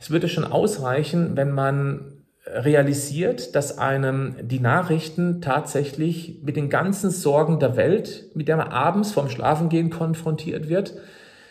es 0.00 0.10
würde 0.10 0.28
schon 0.28 0.44
ausreichen, 0.44 1.36
wenn 1.36 1.50
man 1.50 2.12
realisiert, 2.46 3.56
dass 3.56 3.78
einem 3.78 4.36
die 4.40 4.60
Nachrichten 4.60 5.40
tatsächlich 5.40 6.40
mit 6.42 6.56
den 6.56 6.70
ganzen 6.70 7.10
Sorgen 7.10 7.58
der 7.58 7.76
Welt, 7.76 8.30
mit 8.34 8.46
der 8.48 8.56
man 8.56 8.68
abends 8.68 9.12
vorm 9.12 9.28
Schlafengehen 9.28 9.90
konfrontiert 9.90 10.68
wird. 10.68 10.94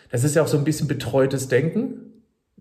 Das 0.10 0.24
ist 0.24 0.36
ja 0.36 0.44
auch 0.44 0.48
so 0.48 0.58
ein 0.58 0.64
bisschen 0.64 0.88
betreutes 0.88 1.50
Denken 1.50 2.05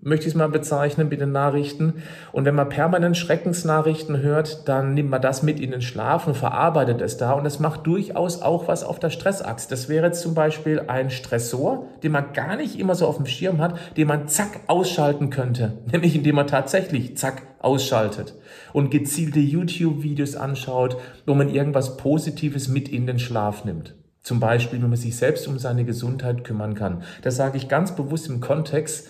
möchte 0.05 0.27
ich 0.27 0.35
es 0.35 0.39
mal 0.39 0.49
bezeichnen 0.49 1.09
mit 1.09 1.21
den 1.21 1.33
Nachrichten. 1.33 1.95
Und 2.31 2.45
wenn 2.45 2.55
man 2.55 2.69
permanent 2.69 3.17
Schreckensnachrichten 3.17 4.21
hört, 4.21 4.69
dann 4.69 4.95
nimmt 4.95 5.11
man 5.11 5.23
das 5.23 5.43
mit 5.43 5.59
in 5.59 5.71
den 5.71 5.83
Schlaf 5.83 6.27
und 6.27 6.37
verarbeitet 6.37 7.01
es 7.01 7.17
da. 7.17 7.33
Und 7.33 7.47
es 7.47 7.59
macht 7.59 7.87
durchaus 7.87 8.43
auch 8.43 8.69
was 8.69 8.85
auf 8.85 9.01
der 9.01 9.11
Stressachse. 9.11 9.69
Das 9.69 9.89
wäre 9.89 10.07
jetzt 10.07 10.21
zum 10.21 10.35
Beispiel 10.35 10.85
ein 10.87 11.11
Stressor, 11.11 11.89
den 12.03 12.13
man 12.13 12.33
gar 12.35 12.57
nicht 12.57 12.79
immer 12.79 12.95
so 12.95 13.07
auf 13.07 13.17
dem 13.17 13.27
Schirm 13.27 13.61
hat, 13.61 13.97
den 13.97 14.07
man 14.07 14.29
zack 14.29 14.61
ausschalten 14.67 15.31
könnte. 15.31 15.79
Nämlich 15.91 16.15
indem 16.15 16.37
man 16.37 16.47
tatsächlich 16.47 17.17
zack 17.17 17.43
ausschaltet 17.61 18.35
und 18.75 18.91
gezielte 18.91 19.41
YouTube-Videos 19.41 20.37
anschaut, 20.37 20.99
wo 21.25 21.35
man 21.35 21.49
irgendwas 21.49 21.97
Positives 21.97 22.69
mit 22.69 22.91
in 22.91 23.07
den 23.07 23.19
Schlaf 23.19 23.65
nimmt. 23.65 23.95
Zum 24.23 24.41
Beispiel, 24.41 24.81
wenn 24.83 24.89
man 24.89 24.99
sich 24.99 25.17
selbst 25.17 25.49
um 25.49 25.59
seine 25.59 25.85
Gesundheit 25.85 26.45
kümmern 26.45 26.75
kann. 26.75 27.03
Das 27.23 27.37
sage 27.37 27.57
ich 27.57 27.69
ganz 27.69 27.95
bewusst 27.95 28.29
im 28.29 28.41
Kontext, 28.41 29.09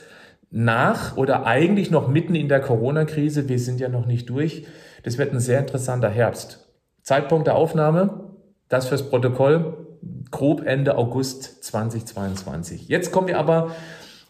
nach 0.54 1.16
oder 1.16 1.46
eigentlich 1.46 1.90
noch 1.90 2.06
mitten 2.06 2.36
in 2.36 2.48
der 2.48 2.60
Corona-Krise. 2.60 3.48
Wir 3.48 3.58
sind 3.58 3.80
ja 3.80 3.88
noch 3.88 4.06
nicht 4.06 4.30
durch. 4.30 4.66
Das 5.02 5.18
wird 5.18 5.32
ein 5.32 5.40
sehr 5.40 5.58
interessanter 5.58 6.08
Herbst. 6.08 6.68
Zeitpunkt 7.02 7.48
der 7.48 7.56
Aufnahme, 7.56 8.30
das 8.68 8.86
fürs 8.86 9.10
Protokoll, 9.10 9.98
grob 10.30 10.64
Ende 10.64 10.96
August 10.96 11.64
2022. 11.64 12.88
Jetzt 12.88 13.10
kommen 13.10 13.26
wir 13.26 13.38
aber 13.38 13.72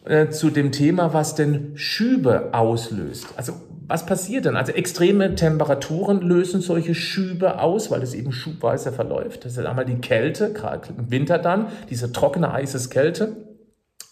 äh, 0.03 0.29
zu 0.29 0.49
dem 0.49 0.71
Thema, 0.71 1.13
was 1.13 1.35
denn 1.35 1.73
Schübe 1.75 2.49
auslöst. 2.53 3.27
Also 3.37 3.53
was 3.87 4.07
passiert 4.07 4.45
denn? 4.45 4.55
Also 4.55 4.71
extreme 4.71 5.35
Temperaturen 5.35 6.21
lösen 6.21 6.59
solche 6.59 6.95
Schübe 6.95 7.59
aus, 7.59 7.91
weil 7.91 8.01
es 8.01 8.15
eben 8.15 8.31
schubweise 8.31 8.91
verläuft. 8.91 9.45
Das 9.45 9.57
ist 9.57 9.63
einmal 9.63 9.85
die 9.85 10.01
Kälte, 10.01 10.53
gerade 10.53 10.89
im 10.97 11.11
Winter 11.11 11.37
dann, 11.37 11.67
diese 11.91 12.11
trockene, 12.11 12.51
heiße 12.51 12.89
Kälte, 12.89 13.54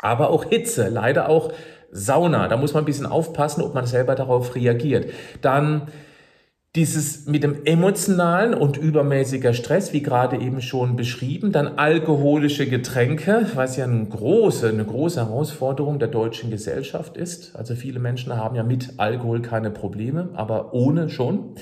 aber 0.03 0.29
auch 0.29 0.43
Hitze, 0.45 0.89
leider 0.89 1.29
auch 1.29 1.51
Sauna. 1.91 2.47
Da 2.49 2.57
muss 2.57 2.73
man 2.73 2.83
ein 2.83 2.85
bisschen 2.85 3.05
aufpassen, 3.05 3.61
ob 3.61 3.73
man 3.73 3.85
selber 3.85 4.15
darauf 4.15 4.53
reagiert. 4.53 5.09
Dann 5.41 5.83
dieses 6.75 7.27
mit 7.27 7.43
dem 7.43 7.65
emotionalen 7.65 8.53
und 8.53 8.77
übermäßiger 8.77 9.53
Stress, 9.53 9.93
wie 9.93 10.01
gerade 10.01 10.37
eben 10.37 10.59
schon 10.59 10.95
beschrieben, 10.95 11.51
dann 11.51 11.77
alkoholische 11.77 12.67
Getränke, 12.67 13.45
was 13.53 13.77
ja 13.77 13.85
eine 13.85 14.05
große, 14.05 14.67
eine 14.69 14.83
große 14.83 15.21
Herausforderung 15.21 15.99
der 15.99 16.07
deutschen 16.09 16.49
Gesellschaft 16.49 17.15
ist. 17.15 17.55
Also 17.55 17.75
viele 17.75 17.99
Menschen 17.99 18.35
haben 18.35 18.55
ja 18.55 18.63
mit 18.63 18.95
Alkohol 18.97 19.41
keine 19.41 19.69
Probleme, 19.69 20.29
aber 20.33 20.73
ohne 20.73 21.09
schon. 21.09 21.55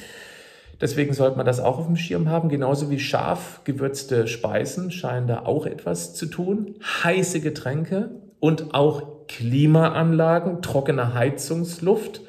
Deswegen 0.80 1.14
sollte 1.14 1.38
man 1.38 1.46
das 1.46 1.60
auch 1.60 1.78
auf 1.78 1.86
dem 1.86 1.98
Schirm 1.98 2.30
haben. 2.30 2.50
Genauso 2.50 2.90
wie 2.90 3.00
scharf 3.00 3.62
gewürzte 3.66 4.28
Speisen 4.28 4.90
scheinen 4.90 5.28
da 5.28 5.42
auch 5.46 5.68
etwas 5.68 6.16
zu 6.16 6.26
tun. 6.26 6.76
Heiße 7.04 7.42
Getränke 7.42 8.10
und 8.42 8.74
auch 8.74 9.28
Klimaanlagen, 9.28 10.62
trockene 10.62 11.14
Heizungsluft, 11.14 12.22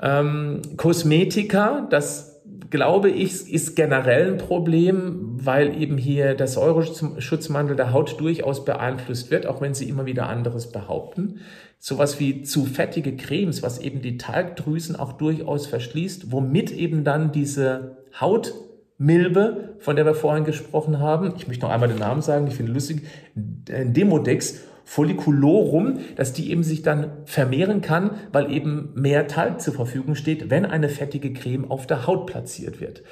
ähm, 0.00 0.62
Kosmetika, 0.76 1.88
das 1.90 2.40
glaube 2.70 3.10
ich, 3.10 3.52
ist 3.52 3.76
generell 3.76 4.32
ein 4.32 4.38
Problem, 4.38 5.36
weil 5.44 5.80
eben 5.80 5.98
hier 5.98 6.34
der 6.34 6.46
Säureschutzmantel 6.46 7.76
der 7.76 7.92
Haut 7.92 8.18
durchaus 8.20 8.64
beeinflusst 8.64 9.30
wird, 9.30 9.46
auch 9.46 9.60
wenn 9.60 9.74
sie 9.74 9.88
immer 9.88 10.06
wieder 10.06 10.28
anderes 10.28 10.70
behaupten. 10.70 11.40
Sowas 11.78 12.20
wie 12.20 12.42
zu 12.42 12.64
fettige 12.64 13.16
Cremes, 13.16 13.62
was 13.62 13.78
eben 13.78 14.00
die 14.00 14.16
Talgdrüsen 14.16 14.96
auch 14.96 15.12
durchaus 15.12 15.66
verschließt, 15.66 16.32
womit 16.32 16.70
eben 16.70 17.04
dann 17.04 17.32
diese 17.32 17.98
Hautmilbe, 18.18 19.76
von 19.78 19.96
der 19.96 20.06
wir 20.06 20.14
vorhin 20.14 20.44
gesprochen 20.44 20.98
haben, 20.98 21.34
ich 21.36 21.48
möchte 21.48 21.66
noch 21.66 21.72
einmal 21.72 21.88
den 21.88 21.98
Namen 21.98 22.22
sagen, 22.22 22.46
ich 22.46 22.54
finde 22.54 22.72
lustig, 22.72 23.02
Demodex 23.34 24.60
folliculorum, 24.84 25.98
dass 26.16 26.32
die 26.32 26.50
eben 26.50 26.62
sich 26.62 26.82
dann 26.82 27.12
vermehren 27.24 27.80
kann, 27.80 28.12
weil 28.32 28.50
eben 28.52 28.90
mehr 28.94 29.26
Talg 29.26 29.60
zur 29.60 29.74
Verfügung 29.74 30.14
steht, 30.14 30.50
wenn 30.50 30.66
eine 30.66 30.88
fettige 30.88 31.32
Creme 31.32 31.70
auf 31.70 31.86
der 31.86 32.06
Haut 32.06 32.26
platziert 32.26 32.80
wird. 32.80 33.02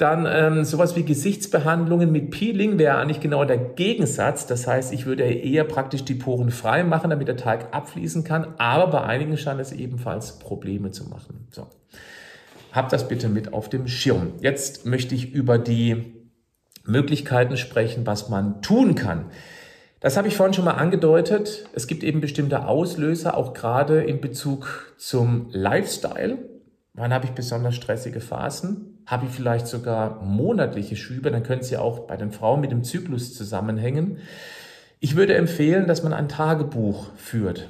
Dann 0.00 0.26
ähm, 0.26 0.64
sowas 0.64 0.96
wie 0.96 1.02
Gesichtsbehandlungen 1.02 2.10
mit 2.10 2.30
Peeling 2.30 2.78
wäre 2.78 2.96
eigentlich 2.96 3.20
genau 3.20 3.44
der 3.44 3.58
Gegensatz. 3.58 4.46
Das 4.46 4.66
heißt, 4.66 4.94
ich 4.94 5.04
würde 5.04 5.24
eher 5.24 5.64
praktisch 5.64 6.06
die 6.06 6.14
Poren 6.14 6.50
frei 6.50 6.84
machen, 6.84 7.10
damit 7.10 7.28
der 7.28 7.36
Talg 7.36 7.66
abfließen 7.72 8.24
kann. 8.24 8.54
Aber 8.56 8.86
bei 8.86 9.02
einigen 9.02 9.36
scheint 9.36 9.60
es 9.60 9.72
ebenfalls 9.72 10.38
Probleme 10.38 10.90
zu 10.90 11.04
machen. 11.10 11.48
So. 11.50 11.66
Habt 12.72 12.94
das 12.94 13.08
bitte 13.08 13.28
mit 13.28 13.52
auf 13.52 13.68
dem 13.68 13.88
Schirm. 13.88 14.32
Jetzt 14.40 14.86
möchte 14.86 15.14
ich 15.14 15.34
über 15.34 15.58
die 15.58 16.14
Möglichkeiten 16.84 17.58
sprechen, 17.58 18.06
was 18.06 18.30
man 18.30 18.62
tun 18.62 18.94
kann. 18.94 19.26
Das 20.00 20.16
habe 20.16 20.28
ich 20.28 20.36
vorhin 20.36 20.54
schon 20.54 20.64
mal 20.64 20.72
angedeutet. 20.72 21.68
Es 21.74 21.86
gibt 21.86 22.02
eben 22.02 22.22
bestimmte 22.22 22.66
Auslöser, 22.66 23.36
auch 23.36 23.52
gerade 23.52 24.02
in 24.02 24.22
Bezug 24.22 24.94
zum 24.96 25.48
Lifestyle. 25.50 26.38
Wann 26.94 27.12
habe 27.12 27.26
ich 27.26 27.32
besonders 27.32 27.76
stressige 27.76 28.20
Phasen? 28.20 29.02
Habe 29.06 29.26
ich 29.26 29.32
vielleicht 29.32 29.66
sogar 29.66 30.22
monatliche 30.22 30.96
Schübe? 30.96 31.30
Dann 31.30 31.42
können 31.42 31.62
sie 31.62 31.76
auch 31.76 32.00
bei 32.00 32.16
den 32.16 32.32
Frauen 32.32 32.62
mit 32.62 32.72
dem 32.72 32.82
Zyklus 32.82 33.34
zusammenhängen. 33.34 34.18
Ich 35.00 35.16
würde 35.16 35.34
empfehlen, 35.34 35.86
dass 35.86 36.02
man 36.02 36.14
ein 36.14 36.28
Tagebuch 36.28 37.10
führt. 37.16 37.68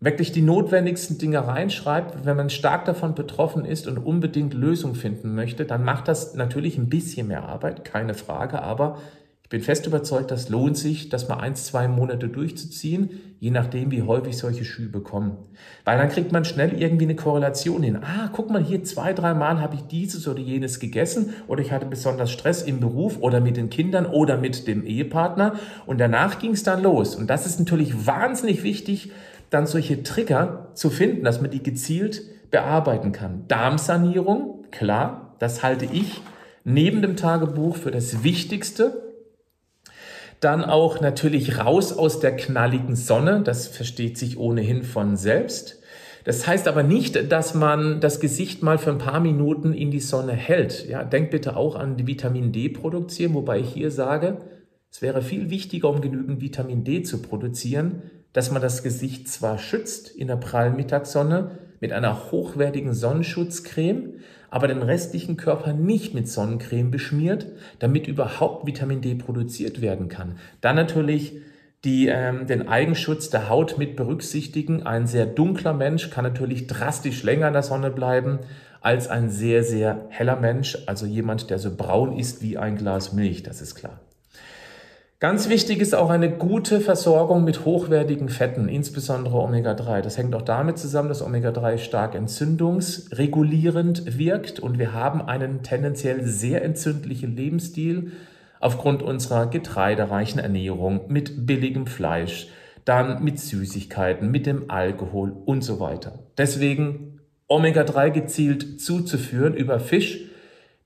Wirklich 0.00 0.32
die 0.32 0.42
notwendigsten 0.42 1.16
Dinge 1.16 1.46
reinschreibt. 1.46 2.26
Wenn 2.26 2.36
man 2.36 2.50
stark 2.50 2.84
davon 2.84 3.14
betroffen 3.14 3.64
ist 3.64 3.88
und 3.88 3.98
unbedingt 3.98 4.52
Lösung 4.52 4.94
finden 4.94 5.34
möchte, 5.34 5.64
dann 5.64 5.82
macht 5.82 6.08
das 6.08 6.34
natürlich 6.34 6.76
ein 6.76 6.90
bisschen 6.90 7.28
mehr 7.28 7.44
Arbeit, 7.44 7.84
keine 7.84 8.14
Frage, 8.14 8.62
aber 8.62 8.98
ich 9.48 9.50
bin 9.50 9.62
fest 9.62 9.86
überzeugt, 9.86 10.30
das 10.30 10.50
lohnt 10.50 10.76
sich, 10.76 11.08
das 11.08 11.26
mal 11.26 11.38
eins, 11.38 11.64
zwei 11.64 11.88
Monate 11.88 12.28
durchzuziehen, 12.28 13.18
je 13.40 13.50
nachdem, 13.50 13.90
wie 13.90 14.02
häufig 14.02 14.36
solche 14.36 14.62
Schübe 14.62 15.00
kommen. 15.00 15.38
Weil 15.86 15.96
dann 15.96 16.10
kriegt 16.10 16.32
man 16.32 16.44
schnell 16.44 16.78
irgendwie 16.78 17.06
eine 17.06 17.16
Korrelation 17.16 17.82
hin. 17.82 17.96
Ah, 17.96 18.28
guck 18.30 18.50
mal 18.50 18.62
hier, 18.62 18.84
zwei, 18.84 19.14
drei 19.14 19.32
Mal 19.32 19.58
habe 19.58 19.76
ich 19.76 19.84
dieses 19.84 20.28
oder 20.28 20.40
jenes 20.40 20.80
gegessen 20.80 21.32
oder 21.46 21.62
ich 21.62 21.72
hatte 21.72 21.86
besonders 21.86 22.30
Stress 22.30 22.60
im 22.60 22.78
Beruf 22.78 23.16
oder 23.22 23.40
mit 23.40 23.56
den 23.56 23.70
Kindern 23.70 24.04
oder 24.04 24.36
mit 24.36 24.68
dem 24.68 24.84
Ehepartner 24.84 25.54
und 25.86 25.98
danach 25.98 26.38
ging 26.38 26.50
es 26.50 26.62
dann 26.62 26.82
los. 26.82 27.16
Und 27.16 27.30
das 27.30 27.46
ist 27.46 27.58
natürlich 27.58 28.06
wahnsinnig 28.06 28.62
wichtig, 28.64 29.12
dann 29.48 29.66
solche 29.66 30.02
Trigger 30.02 30.72
zu 30.74 30.90
finden, 30.90 31.24
dass 31.24 31.40
man 31.40 31.50
die 31.50 31.62
gezielt 31.62 32.20
bearbeiten 32.50 33.12
kann. 33.12 33.44
Darmsanierung, 33.48 34.66
klar, 34.70 35.34
das 35.38 35.62
halte 35.62 35.86
ich 35.86 36.20
neben 36.64 37.00
dem 37.00 37.16
Tagebuch 37.16 37.76
für 37.76 37.90
das 37.90 38.22
Wichtigste, 38.22 39.07
dann 40.40 40.64
auch 40.64 41.00
natürlich 41.00 41.58
raus 41.58 41.92
aus 41.92 42.20
der 42.20 42.36
knalligen 42.36 42.96
Sonne. 42.96 43.42
Das 43.42 43.66
versteht 43.66 44.18
sich 44.18 44.38
ohnehin 44.38 44.82
von 44.82 45.16
selbst. 45.16 45.80
Das 46.24 46.46
heißt 46.46 46.68
aber 46.68 46.82
nicht, 46.82 47.32
dass 47.32 47.54
man 47.54 48.00
das 48.00 48.20
Gesicht 48.20 48.62
mal 48.62 48.78
für 48.78 48.90
ein 48.90 48.98
paar 48.98 49.20
Minuten 49.20 49.72
in 49.72 49.90
die 49.90 50.00
Sonne 50.00 50.32
hält. 50.32 50.86
Ja, 50.86 51.02
denkt 51.02 51.30
bitte 51.30 51.56
auch 51.56 51.74
an 51.74 51.96
die 51.96 52.06
Vitamin 52.06 52.52
D-Produktion, 52.52 53.34
wobei 53.34 53.60
ich 53.60 53.70
hier 53.70 53.90
sage, 53.90 54.38
es 54.90 55.02
wäre 55.02 55.22
viel 55.22 55.50
wichtiger, 55.50 55.88
um 55.88 56.00
genügend 56.00 56.40
Vitamin 56.40 56.84
D 56.84 57.02
zu 57.02 57.22
produzieren, 57.22 58.02
dass 58.32 58.50
man 58.50 58.62
das 58.62 58.82
Gesicht 58.82 59.28
zwar 59.28 59.58
schützt 59.58 60.08
in 60.08 60.28
der 60.28 60.36
prallen 60.36 60.76
Mittagssonne 60.76 61.58
mit 61.80 61.92
einer 61.92 62.30
hochwertigen 62.30 62.92
Sonnenschutzcreme, 62.92 64.14
aber 64.50 64.68
den 64.68 64.82
restlichen 64.82 65.36
Körper 65.36 65.72
nicht 65.72 66.14
mit 66.14 66.28
Sonnencreme 66.28 66.90
beschmiert, 66.90 67.46
damit 67.78 68.06
überhaupt 68.06 68.66
Vitamin 68.66 69.00
D 69.00 69.14
produziert 69.14 69.80
werden 69.80 70.08
kann. 70.08 70.38
Dann 70.60 70.76
natürlich 70.76 71.34
die 71.84 72.08
ähm, 72.08 72.46
den 72.46 72.68
Eigenschutz 72.68 73.30
der 73.30 73.48
Haut 73.48 73.78
mit 73.78 73.94
berücksichtigen. 73.94 74.82
Ein 74.82 75.06
sehr 75.06 75.26
dunkler 75.26 75.74
Mensch 75.74 76.10
kann 76.10 76.24
natürlich 76.24 76.66
drastisch 76.66 77.22
länger 77.22 77.46
in 77.48 77.52
der 77.52 77.62
Sonne 77.62 77.90
bleiben 77.90 78.40
als 78.80 79.08
ein 79.08 79.28
sehr, 79.30 79.64
sehr 79.64 80.06
heller 80.08 80.36
Mensch, 80.36 80.78
also 80.86 81.06
jemand, 81.06 81.50
der 81.50 81.58
so 81.58 81.74
braun 81.74 82.16
ist 82.16 82.42
wie 82.42 82.58
ein 82.58 82.76
Glas 82.76 83.12
Milch, 83.12 83.42
das 83.42 83.60
ist 83.60 83.74
klar. 83.74 84.00
Ganz 85.20 85.48
wichtig 85.48 85.80
ist 85.80 85.96
auch 85.96 86.10
eine 86.10 86.30
gute 86.30 86.80
Versorgung 86.80 87.42
mit 87.42 87.64
hochwertigen 87.64 88.28
Fetten, 88.28 88.68
insbesondere 88.68 89.38
Omega-3. 89.38 90.00
Das 90.00 90.16
hängt 90.16 90.32
auch 90.36 90.42
damit 90.42 90.78
zusammen, 90.78 91.08
dass 91.08 91.22
Omega-3 91.22 91.78
stark 91.78 92.14
entzündungsregulierend 92.14 94.16
wirkt 94.16 94.60
und 94.60 94.78
wir 94.78 94.92
haben 94.92 95.20
einen 95.22 95.64
tendenziell 95.64 96.24
sehr 96.24 96.64
entzündlichen 96.64 97.34
Lebensstil 97.34 98.12
aufgrund 98.60 99.02
unserer 99.02 99.48
getreidereichen 99.48 100.38
Ernährung 100.38 101.00
mit 101.08 101.48
billigem 101.48 101.88
Fleisch, 101.88 102.46
dann 102.84 103.24
mit 103.24 103.40
Süßigkeiten, 103.40 104.30
mit 104.30 104.46
dem 104.46 104.70
Alkohol 104.70 105.32
und 105.46 105.64
so 105.64 105.80
weiter. 105.80 106.20
Deswegen 106.38 107.18
Omega-3 107.48 108.10
gezielt 108.10 108.80
zuzuführen 108.80 109.54
über 109.54 109.80
Fisch, 109.80 110.20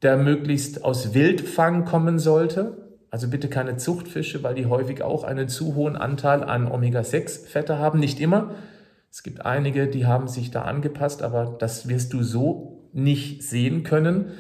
der 0.01 0.17
möglichst 0.17 0.87
aus 0.87 1.13
Wildfang 1.13 1.85
kommen 1.85 2.19
sollte, 2.19 2.82
also 3.13 3.29
bitte 3.29 3.49
keine 3.49 3.77
Zuchtfische, 3.77 4.43
weil 4.43 4.55
die 4.55 4.65
häufig 4.65 5.03
auch 5.03 5.23
einen 5.23 5.47
zu 5.47 5.75
hohen 5.75 5.97
Anteil 5.97 6.43
an 6.43 6.67
Omega-6-Fette 6.67 7.79
haben. 7.79 8.01
Nicht 8.01 8.19
immer. 8.19 8.55
Es 9.11 9.23
gibt 9.23 9.45
einige, 9.45 9.87
die 9.87 10.07
haben 10.07 10.29
sich 10.29 10.51
da 10.51 10.63
angepasst, 10.63 11.23
aber 11.23 11.55
das 11.59 11.89
wirst 11.89 12.15
du 12.15 12.23
so 12.23 12.89
nicht 12.95 13.43
sehen 13.43 13.85
können. 13.85 14.31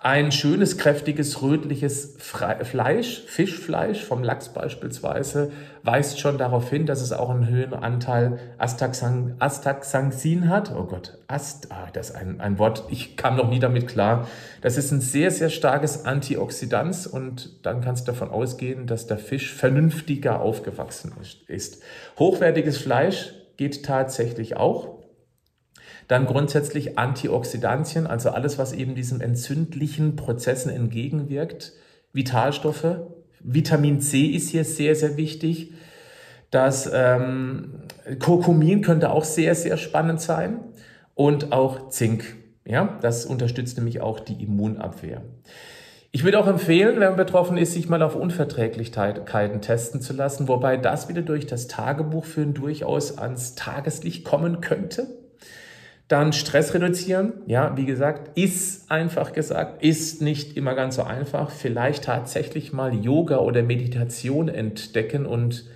Ein 0.00 0.30
schönes, 0.30 0.78
kräftiges, 0.78 1.42
rötliches 1.42 2.14
Fleisch, 2.18 3.20
Fischfleisch 3.26 4.04
vom 4.04 4.22
Lachs 4.22 4.50
beispielsweise, 4.50 5.50
weist 5.82 6.20
schon 6.20 6.38
darauf 6.38 6.70
hin, 6.70 6.86
dass 6.86 7.02
es 7.02 7.10
auch 7.10 7.30
einen 7.30 7.48
höheren 7.48 7.82
Anteil 7.82 8.38
Astaxan 8.58 9.34
Astaxanthin 9.40 10.48
hat. 10.48 10.72
Oh 10.72 10.84
Gott, 10.84 11.18
Ast, 11.26 11.72
ah, 11.72 11.88
das 11.92 12.10
ist 12.10 12.14
ein, 12.14 12.40
ein 12.40 12.60
Wort, 12.60 12.84
ich 12.90 13.16
kam 13.16 13.34
noch 13.34 13.50
nie 13.50 13.58
damit 13.58 13.88
klar. 13.88 14.28
Das 14.60 14.76
ist 14.76 14.92
ein 14.92 15.00
sehr, 15.00 15.32
sehr 15.32 15.50
starkes 15.50 16.04
Antioxidant 16.04 17.08
und 17.08 17.66
dann 17.66 17.80
kannst 17.80 18.06
du 18.06 18.12
davon 18.12 18.30
ausgehen, 18.30 18.86
dass 18.86 19.08
der 19.08 19.18
Fisch 19.18 19.52
vernünftiger 19.52 20.40
aufgewachsen 20.40 21.10
ist. 21.48 21.82
Hochwertiges 22.20 22.78
Fleisch 22.78 23.34
geht 23.56 23.84
tatsächlich 23.84 24.56
auch. 24.56 24.97
Dann 26.08 26.24
grundsätzlich 26.24 26.98
Antioxidantien, 26.98 28.06
also 28.06 28.30
alles, 28.30 28.58
was 28.58 28.72
eben 28.72 28.94
diesen 28.94 29.20
entzündlichen 29.20 30.16
Prozessen 30.16 30.70
entgegenwirkt. 30.70 31.74
Vitalstoffe. 32.12 32.96
Vitamin 33.40 34.00
C 34.00 34.26
ist 34.26 34.48
hier 34.48 34.64
sehr, 34.64 34.96
sehr 34.96 35.16
wichtig. 35.16 35.74
Das 36.50 36.90
ähm, 36.92 37.82
Kurkumin 38.18 38.80
könnte 38.80 39.10
auch 39.10 39.24
sehr, 39.24 39.54
sehr 39.54 39.76
spannend 39.76 40.20
sein. 40.20 40.60
Und 41.14 41.52
auch 41.52 41.90
Zink. 41.90 42.36
Ja, 42.64 42.98
das 43.02 43.26
unterstützt 43.26 43.76
nämlich 43.76 44.00
auch 44.00 44.20
die 44.20 44.42
Immunabwehr. 44.42 45.22
Ich 46.10 46.24
würde 46.24 46.38
auch 46.38 46.46
empfehlen, 46.46 47.00
wenn 47.00 47.08
man 47.08 47.16
betroffen 47.16 47.58
ist, 47.58 47.74
sich 47.74 47.88
mal 47.88 48.02
auf 48.02 48.14
Unverträglichkeiten 48.16 49.60
testen 49.60 50.00
zu 50.00 50.14
lassen, 50.14 50.48
wobei 50.48 50.78
das 50.78 51.08
wieder 51.08 51.20
durch 51.20 51.46
das 51.46 51.66
Tagebuchführen 51.66 52.54
durchaus 52.54 53.18
ans 53.18 53.54
Tageslicht 53.56 54.24
kommen 54.24 54.62
könnte. 54.62 55.06
Dann 56.08 56.32
Stress 56.32 56.74
reduzieren. 56.74 57.34
Ja, 57.46 57.76
wie 57.76 57.84
gesagt, 57.84 58.36
ist 58.36 58.90
einfach 58.90 59.32
gesagt, 59.32 59.82
ist 59.82 60.22
nicht 60.22 60.56
immer 60.56 60.74
ganz 60.74 60.96
so 60.96 61.02
einfach. 61.02 61.50
Vielleicht 61.50 62.04
tatsächlich 62.04 62.72
mal 62.72 62.94
Yoga 62.94 63.38
oder 63.38 63.62
Meditation 63.62 64.48
entdecken 64.48 65.26
und 65.26 65.66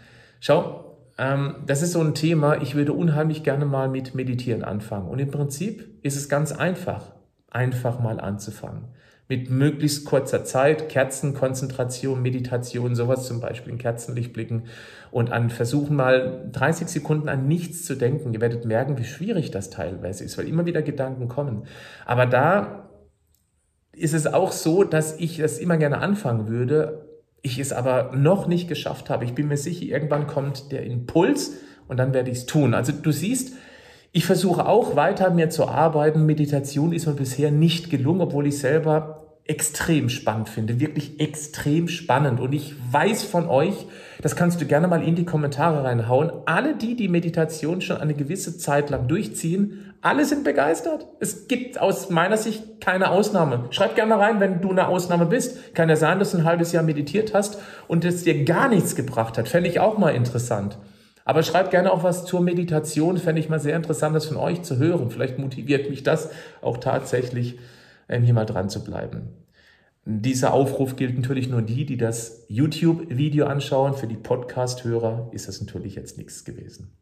schau, 0.40 0.96
ähm, 1.18 1.56
das 1.66 1.82
ist 1.82 1.92
so 1.92 2.00
ein 2.00 2.14
Thema. 2.14 2.62
Ich 2.62 2.74
würde 2.74 2.94
unheimlich 2.94 3.44
gerne 3.44 3.66
mal 3.66 3.88
mit 3.88 4.14
Meditieren 4.14 4.64
anfangen. 4.64 5.08
Und 5.08 5.18
im 5.18 5.30
Prinzip 5.30 5.98
ist 6.02 6.16
es 6.16 6.30
ganz 6.30 6.52
einfach, 6.52 7.12
einfach 7.50 8.00
mal 8.00 8.18
anzufangen 8.18 8.84
mit 9.32 9.48
möglichst 9.48 10.04
kurzer 10.04 10.44
Zeit, 10.44 10.90
Kerzenkonzentration, 10.90 12.20
Meditation, 12.20 12.94
sowas 12.94 13.26
zum 13.26 13.40
Beispiel 13.40 13.72
in 13.72 13.78
Kerzenlicht 13.78 14.34
blicken 14.34 14.64
und 15.10 15.32
an 15.32 15.48
versuchen 15.48 15.96
mal 15.96 16.50
30 16.52 16.88
Sekunden 16.88 17.30
an 17.30 17.48
nichts 17.48 17.86
zu 17.86 17.94
denken. 17.94 18.34
Ihr 18.34 18.42
werdet 18.42 18.66
merken, 18.66 18.98
wie 18.98 19.04
schwierig 19.04 19.50
das 19.50 19.70
teilweise 19.70 20.22
ist, 20.22 20.36
weil 20.36 20.48
immer 20.48 20.66
wieder 20.66 20.82
Gedanken 20.82 21.28
kommen. 21.28 21.62
Aber 22.04 22.26
da 22.26 22.90
ist 23.92 24.12
es 24.12 24.26
auch 24.26 24.52
so, 24.52 24.84
dass 24.84 25.18
ich 25.18 25.38
das 25.38 25.58
immer 25.58 25.78
gerne 25.78 25.96
anfangen 25.98 26.46
würde, 26.48 27.08
ich 27.40 27.58
es 27.58 27.72
aber 27.72 28.14
noch 28.14 28.46
nicht 28.46 28.68
geschafft 28.68 29.08
habe. 29.08 29.24
Ich 29.24 29.34
bin 29.34 29.48
mir 29.48 29.56
sicher, 29.56 29.86
irgendwann 29.86 30.26
kommt 30.26 30.72
der 30.72 30.84
Impuls 30.84 31.52
und 31.88 31.96
dann 31.96 32.12
werde 32.12 32.30
ich 32.30 32.36
es 32.36 32.46
tun. 32.46 32.74
Also 32.74 32.92
du 32.92 33.10
siehst, 33.12 33.54
ich 34.14 34.26
versuche 34.26 34.66
auch 34.66 34.94
weiter 34.94 35.30
mir 35.30 35.48
zu 35.48 35.68
arbeiten. 35.68 36.26
Meditation 36.26 36.92
ist 36.92 37.06
mir 37.06 37.14
bisher 37.14 37.50
nicht 37.50 37.88
gelungen, 37.88 38.20
obwohl 38.20 38.46
ich 38.46 38.58
selber 38.58 39.21
extrem 39.44 40.08
spannend 40.08 40.48
finde, 40.48 40.78
wirklich 40.78 41.18
extrem 41.20 41.88
spannend. 41.88 42.38
Und 42.38 42.52
ich 42.52 42.74
weiß 42.92 43.24
von 43.24 43.48
euch, 43.48 43.86
das 44.20 44.36
kannst 44.36 44.60
du 44.60 44.66
gerne 44.66 44.86
mal 44.86 45.02
in 45.02 45.16
die 45.16 45.24
Kommentare 45.24 45.82
reinhauen, 45.82 46.30
alle 46.46 46.76
die, 46.76 46.94
die 46.94 47.08
Meditation 47.08 47.80
schon 47.80 47.96
eine 47.96 48.14
gewisse 48.14 48.56
Zeit 48.56 48.90
lang 48.90 49.08
durchziehen, 49.08 49.94
alle 50.00 50.24
sind 50.24 50.44
begeistert. 50.44 51.06
Es 51.20 51.48
gibt 51.48 51.80
aus 51.80 52.10
meiner 52.10 52.36
Sicht 52.36 52.80
keine 52.80 53.10
Ausnahme. 53.10 53.66
Schreib 53.70 53.94
gerne 53.94 54.18
rein, 54.18 54.40
wenn 54.40 54.60
du 54.60 54.70
eine 54.70 54.88
Ausnahme 54.88 55.26
bist. 55.26 55.74
Kann 55.74 55.88
ja 55.88 55.96
sein, 55.96 56.18
dass 56.18 56.32
du 56.32 56.38
ein 56.38 56.44
halbes 56.44 56.72
Jahr 56.72 56.82
meditiert 56.82 57.34
hast 57.34 57.58
und 57.86 58.04
es 58.04 58.24
dir 58.24 58.44
gar 58.44 58.68
nichts 58.68 58.96
gebracht 58.96 59.38
hat. 59.38 59.48
Fände 59.48 59.68
ich 59.68 59.78
auch 59.78 59.98
mal 59.98 60.14
interessant. 60.14 60.76
Aber 61.24 61.44
schreibt 61.44 61.70
gerne 61.70 61.92
auch 61.92 62.02
was 62.02 62.24
zur 62.24 62.40
Meditation. 62.40 63.16
Fände 63.16 63.40
ich 63.40 63.48
mal 63.48 63.60
sehr 63.60 63.76
interessant, 63.76 64.16
das 64.16 64.26
von 64.26 64.36
euch 64.36 64.62
zu 64.62 64.78
hören. 64.78 65.10
Vielleicht 65.10 65.38
motiviert 65.38 65.88
mich 65.88 66.02
das 66.02 66.30
auch 66.62 66.78
tatsächlich, 66.78 67.58
hier 68.20 68.34
mal 68.34 68.44
dran 68.44 68.68
zu 68.68 68.84
bleiben. 68.84 69.30
Dieser 70.04 70.52
Aufruf 70.52 70.96
gilt 70.96 71.16
natürlich 71.16 71.48
nur 71.48 71.62
die, 71.62 71.86
die 71.86 71.96
das 71.96 72.44
YouTube-Video 72.48 73.46
anschauen. 73.46 73.94
Für 73.94 74.08
die 74.08 74.16
Podcast-Hörer 74.16 75.30
ist 75.32 75.46
das 75.46 75.60
natürlich 75.60 75.94
jetzt 75.94 76.18
nichts 76.18 76.44
gewesen. 76.44 76.96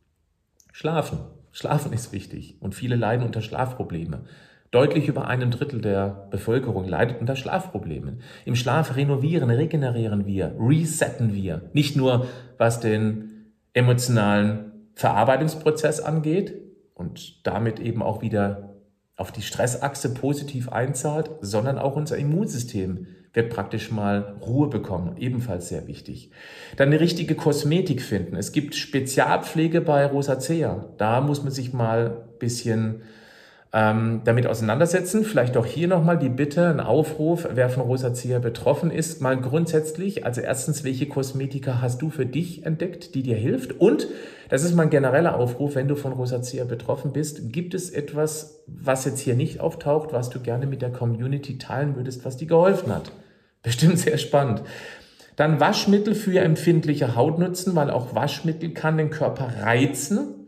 Schlafen. 0.70 1.18
Schlafen 1.50 1.92
ist 1.92 2.12
wichtig 2.12 2.58
und 2.60 2.74
viele 2.74 2.96
leiden 2.96 3.24
unter 3.24 3.40
Schlafproblemen. 3.40 4.26
Deutlich 4.70 5.08
über 5.08 5.26
einem 5.26 5.50
Drittel 5.50 5.80
der 5.80 6.28
Bevölkerung 6.30 6.86
leidet 6.86 7.20
unter 7.20 7.34
Schlafproblemen. 7.34 8.20
Im 8.44 8.54
Schlaf 8.54 8.94
renovieren, 8.94 9.50
regenerieren 9.50 10.26
wir, 10.26 10.54
resetten 10.60 11.34
wir. 11.34 11.70
Nicht 11.72 11.96
nur 11.96 12.26
was 12.56 12.78
den 12.78 13.52
emotionalen 13.72 14.72
Verarbeitungsprozess 14.94 16.00
angeht 16.00 16.54
und 16.94 17.44
damit 17.46 17.80
eben 17.80 18.02
auch 18.02 18.22
wieder 18.22 18.69
auf 19.20 19.32
die 19.32 19.42
Stressachse 19.42 20.14
positiv 20.14 20.70
einzahlt, 20.70 21.30
sondern 21.42 21.78
auch 21.78 21.94
unser 21.94 22.16
Immunsystem 22.16 23.06
wird 23.32 23.50
praktisch 23.50 23.90
mal 23.90 24.36
Ruhe 24.40 24.68
bekommen, 24.68 25.16
ebenfalls 25.18 25.68
sehr 25.68 25.86
wichtig. 25.86 26.30
Dann 26.76 26.88
eine 26.88 27.00
richtige 27.00 27.34
Kosmetik 27.34 28.02
finden. 28.02 28.34
Es 28.34 28.50
gibt 28.50 28.74
Spezialpflege 28.74 29.82
bei 29.82 30.06
Rosacea. 30.06 30.86
Da 30.96 31.20
muss 31.20 31.44
man 31.44 31.52
sich 31.52 31.72
mal 31.72 32.24
bisschen 32.38 33.02
ähm, 33.72 34.22
damit 34.24 34.46
auseinandersetzen. 34.46 35.24
Vielleicht 35.24 35.56
auch 35.56 35.66
hier 35.66 35.86
nochmal 35.86 36.18
die 36.18 36.28
Bitte, 36.28 36.68
ein 36.68 36.80
Aufruf, 36.80 37.46
wer 37.52 37.68
von 37.68 37.84
Rosacea 37.84 38.40
betroffen 38.40 38.90
ist, 38.90 39.20
mal 39.20 39.40
grundsätzlich, 39.40 40.24
also 40.24 40.40
erstens, 40.40 40.82
welche 40.82 41.06
Kosmetika 41.06 41.80
hast 41.80 42.02
du 42.02 42.10
für 42.10 42.26
dich 42.26 42.66
entdeckt, 42.66 43.14
die 43.14 43.22
dir 43.22 43.36
hilft? 43.36 43.78
Und, 43.80 44.08
das 44.48 44.64
ist 44.64 44.74
mein 44.74 44.90
genereller 44.90 45.36
Aufruf, 45.36 45.76
wenn 45.76 45.86
du 45.86 45.94
von 45.94 46.12
Rosacea 46.12 46.64
betroffen 46.64 47.12
bist, 47.12 47.52
gibt 47.52 47.74
es 47.74 47.90
etwas, 47.90 48.64
was 48.66 49.04
jetzt 49.04 49.20
hier 49.20 49.36
nicht 49.36 49.60
auftaucht, 49.60 50.12
was 50.12 50.30
du 50.30 50.40
gerne 50.40 50.66
mit 50.66 50.82
der 50.82 50.90
Community 50.90 51.56
teilen 51.56 51.94
würdest, 51.94 52.24
was 52.24 52.36
dir 52.36 52.48
geholfen 52.48 52.92
hat? 52.92 53.12
Bestimmt 53.62 53.98
sehr 53.98 54.18
spannend. 54.18 54.62
Dann 55.36 55.60
Waschmittel 55.60 56.16
für 56.16 56.40
empfindliche 56.40 57.14
Haut 57.14 57.38
nutzen, 57.38 57.76
weil 57.76 57.90
auch 57.90 58.14
Waschmittel 58.14 58.70
kann 58.70 58.98
den 58.98 59.10
Körper 59.10 59.48
reizen 59.62 60.40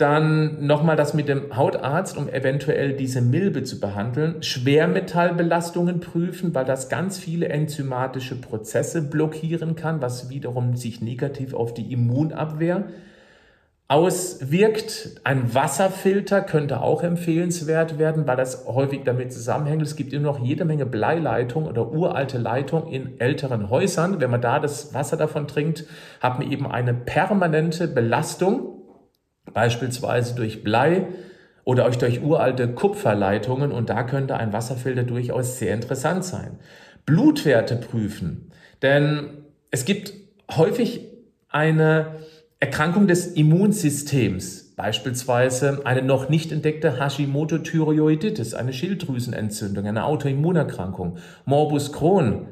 dann 0.00 0.66
nochmal 0.66 0.96
das 0.96 1.14
mit 1.14 1.28
dem 1.28 1.56
Hautarzt, 1.56 2.16
um 2.16 2.28
eventuell 2.28 2.94
diese 2.94 3.20
Milbe 3.20 3.62
zu 3.64 3.80
behandeln. 3.80 4.42
Schwermetallbelastungen 4.42 6.00
prüfen, 6.00 6.54
weil 6.54 6.64
das 6.64 6.88
ganz 6.88 7.18
viele 7.18 7.48
enzymatische 7.48 8.40
Prozesse 8.40 9.02
blockieren 9.02 9.76
kann, 9.76 10.00
was 10.00 10.30
wiederum 10.30 10.76
sich 10.76 11.00
negativ 11.00 11.54
auf 11.54 11.74
die 11.74 11.92
Immunabwehr 11.92 12.84
auswirkt. 13.90 15.20
Ein 15.24 15.52
Wasserfilter 15.52 16.42
könnte 16.42 16.80
auch 16.80 17.02
empfehlenswert 17.02 17.98
werden, 17.98 18.24
weil 18.28 18.36
das 18.36 18.66
häufig 18.68 19.00
damit 19.04 19.32
zusammenhängt. 19.32 19.82
Es 19.82 19.96
gibt 19.96 20.12
immer 20.12 20.26
noch 20.26 20.38
jede 20.38 20.64
Menge 20.64 20.86
Bleileitung 20.86 21.66
oder 21.66 21.90
uralte 21.90 22.38
Leitung 22.38 22.86
in 22.86 23.18
älteren 23.18 23.68
Häusern. 23.68 24.20
Wenn 24.20 24.30
man 24.30 24.40
da 24.40 24.60
das 24.60 24.94
Wasser 24.94 25.16
davon 25.16 25.48
trinkt, 25.48 25.86
hat 26.20 26.38
man 26.38 26.52
eben 26.52 26.70
eine 26.70 26.94
permanente 26.94 27.88
Belastung 27.88 28.69
beispielsweise 29.52 30.34
durch 30.34 30.62
Blei 30.62 31.06
oder 31.64 31.84
euch 31.84 31.98
durch 31.98 32.22
uralte 32.22 32.68
Kupferleitungen 32.68 33.72
und 33.72 33.90
da 33.90 34.02
könnte 34.02 34.36
ein 34.36 34.52
Wasserfilter 34.52 35.04
durchaus 35.04 35.58
sehr 35.58 35.74
interessant 35.74 36.24
sein. 36.24 36.58
Blutwerte 37.06 37.76
prüfen, 37.76 38.50
denn 38.82 39.44
es 39.70 39.84
gibt 39.84 40.12
häufig 40.50 41.06
eine 41.48 42.16
Erkrankung 42.60 43.06
des 43.06 43.26
Immunsystems, 43.26 44.74
beispielsweise 44.76 45.80
eine 45.84 46.02
noch 46.02 46.28
nicht 46.28 46.52
entdeckte 46.52 46.98
Hashimoto-Thyreoiditis, 46.98 48.54
eine 48.54 48.72
Schilddrüsenentzündung, 48.72 49.86
eine 49.86 50.04
Autoimmunerkrankung, 50.04 51.18
Morbus 51.44 51.92
Crohn 51.92 52.48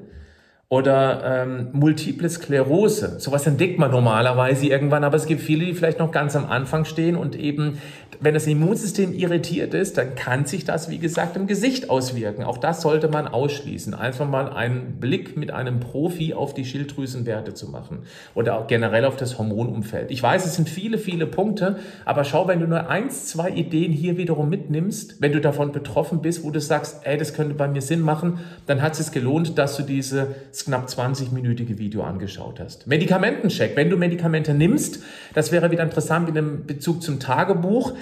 oder 0.70 1.22
ähm, 1.24 1.68
Multiple 1.72 2.28
Sklerose. 2.28 3.18
Sowas 3.20 3.46
entdeckt 3.46 3.78
man 3.78 3.90
normalerweise 3.90 4.66
irgendwann, 4.66 5.02
aber 5.02 5.16
es 5.16 5.24
gibt 5.24 5.40
viele, 5.40 5.64
die 5.64 5.72
vielleicht 5.72 5.98
noch 5.98 6.12
ganz 6.12 6.36
am 6.36 6.44
Anfang 6.44 6.84
stehen 6.84 7.16
und 7.16 7.36
eben, 7.36 7.78
wenn 8.20 8.34
das 8.34 8.46
Immunsystem 8.46 9.14
irritiert 9.14 9.72
ist, 9.72 9.96
dann 9.96 10.14
kann 10.14 10.44
sich 10.44 10.66
das, 10.66 10.90
wie 10.90 10.98
gesagt, 10.98 11.36
im 11.36 11.46
Gesicht 11.46 11.88
auswirken. 11.88 12.44
Auch 12.44 12.58
das 12.58 12.82
sollte 12.82 13.08
man 13.08 13.28
ausschließen. 13.28 13.94
Einfach 13.94 14.28
mal 14.28 14.52
einen 14.52 15.00
Blick 15.00 15.38
mit 15.38 15.52
einem 15.52 15.80
Profi 15.80 16.34
auf 16.34 16.52
die 16.52 16.66
Schilddrüsenwerte 16.66 17.54
zu 17.54 17.70
machen 17.70 18.00
oder 18.34 18.58
auch 18.58 18.66
generell 18.66 19.06
auf 19.06 19.16
das 19.16 19.38
Hormonumfeld. 19.38 20.10
Ich 20.10 20.22
weiß, 20.22 20.44
es 20.44 20.56
sind 20.56 20.68
viele, 20.68 20.98
viele 20.98 21.26
Punkte, 21.26 21.78
aber 22.04 22.24
schau, 22.24 22.46
wenn 22.46 22.60
du 22.60 22.66
nur 22.66 22.90
eins, 22.90 23.24
zwei 23.24 23.48
Ideen 23.48 23.92
hier 23.92 24.18
wiederum 24.18 24.50
mitnimmst, 24.50 25.22
wenn 25.22 25.32
du 25.32 25.40
davon 25.40 25.72
betroffen 25.72 26.20
bist, 26.20 26.44
wo 26.44 26.50
du 26.50 26.60
sagst, 26.60 27.00
ey, 27.04 27.16
das 27.16 27.32
könnte 27.32 27.54
bei 27.54 27.68
mir 27.68 27.80
Sinn 27.80 28.02
machen, 28.02 28.40
dann 28.66 28.82
hat 28.82 28.92
es 28.92 28.98
sich 28.98 29.12
gelohnt, 29.12 29.56
dass 29.56 29.74
du 29.78 29.82
diese 29.82 30.34
knapp 30.64 30.88
20-minütige 30.88 31.78
Video 31.78 32.02
angeschaut 32.02 32.60
hast. 32.60 32.86
Medikamentencheck. 32.86 33.76
Wenn 33.76 33.90
du 33.90 33.96
Medikamente 33.96 34.54
nimmst, 34.54 35.02
das 35.34 35.52
wäre 35.52 35.70
wieder 35.70 35.82
interessant 35.82 36.26
mit 36.26 36.36
dem 36.36 36.66
Bezug 36.66 37.02
zum 37.02 37.20
Tagebuch. 37.20 37.94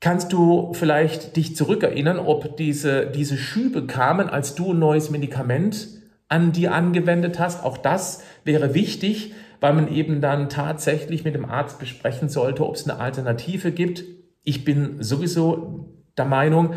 Kannst 0.00 0.32
du 0.32 0.72
vielleicht 0.74 1.36
dich 1.36 1.56
zurückerinnern, 1.56 2.18
ob 2.18 2.56
diese, 2.56 3.06
diese 3.06 3.36
Schübe 3.36 3.86
kamen, 3.86 4.28
als 4.28 4.54
du 4.54 4.72
ein 4.72 4.78
neues 4.78 5.10
Medikament 5.10 5.88
an 6.28 6.52
dir 6.52 6.74
angewendet 6.74 7.38
hast? 7.38 7.64
Auch 7.64 7.78
das 7.78 8.22
wäre 8.44 8.74
wichtig, 8.74 9.32
weil 9.60 9.72
man 9.72 9.90
eben 9.90 10.20
dann 10.20 10.50
tatsächlich 10.50 11.24
mit 11.24 11.34
dem 11.34 11.46
Arzt 11.46 11.78
besprechen 11.78 12.28
sollte, 12.28 12.66
ob 12.66 12.74
es 12.74 12.88
eine 12.88 13.00
Alternative 13.00 13.72
gibt. 13.72 14.04
Ich 14.42 14.64
bin 14.64 15.02
sowieso 15.02 15.88
der 16.18 16.26
Meinung, 16.26 16.74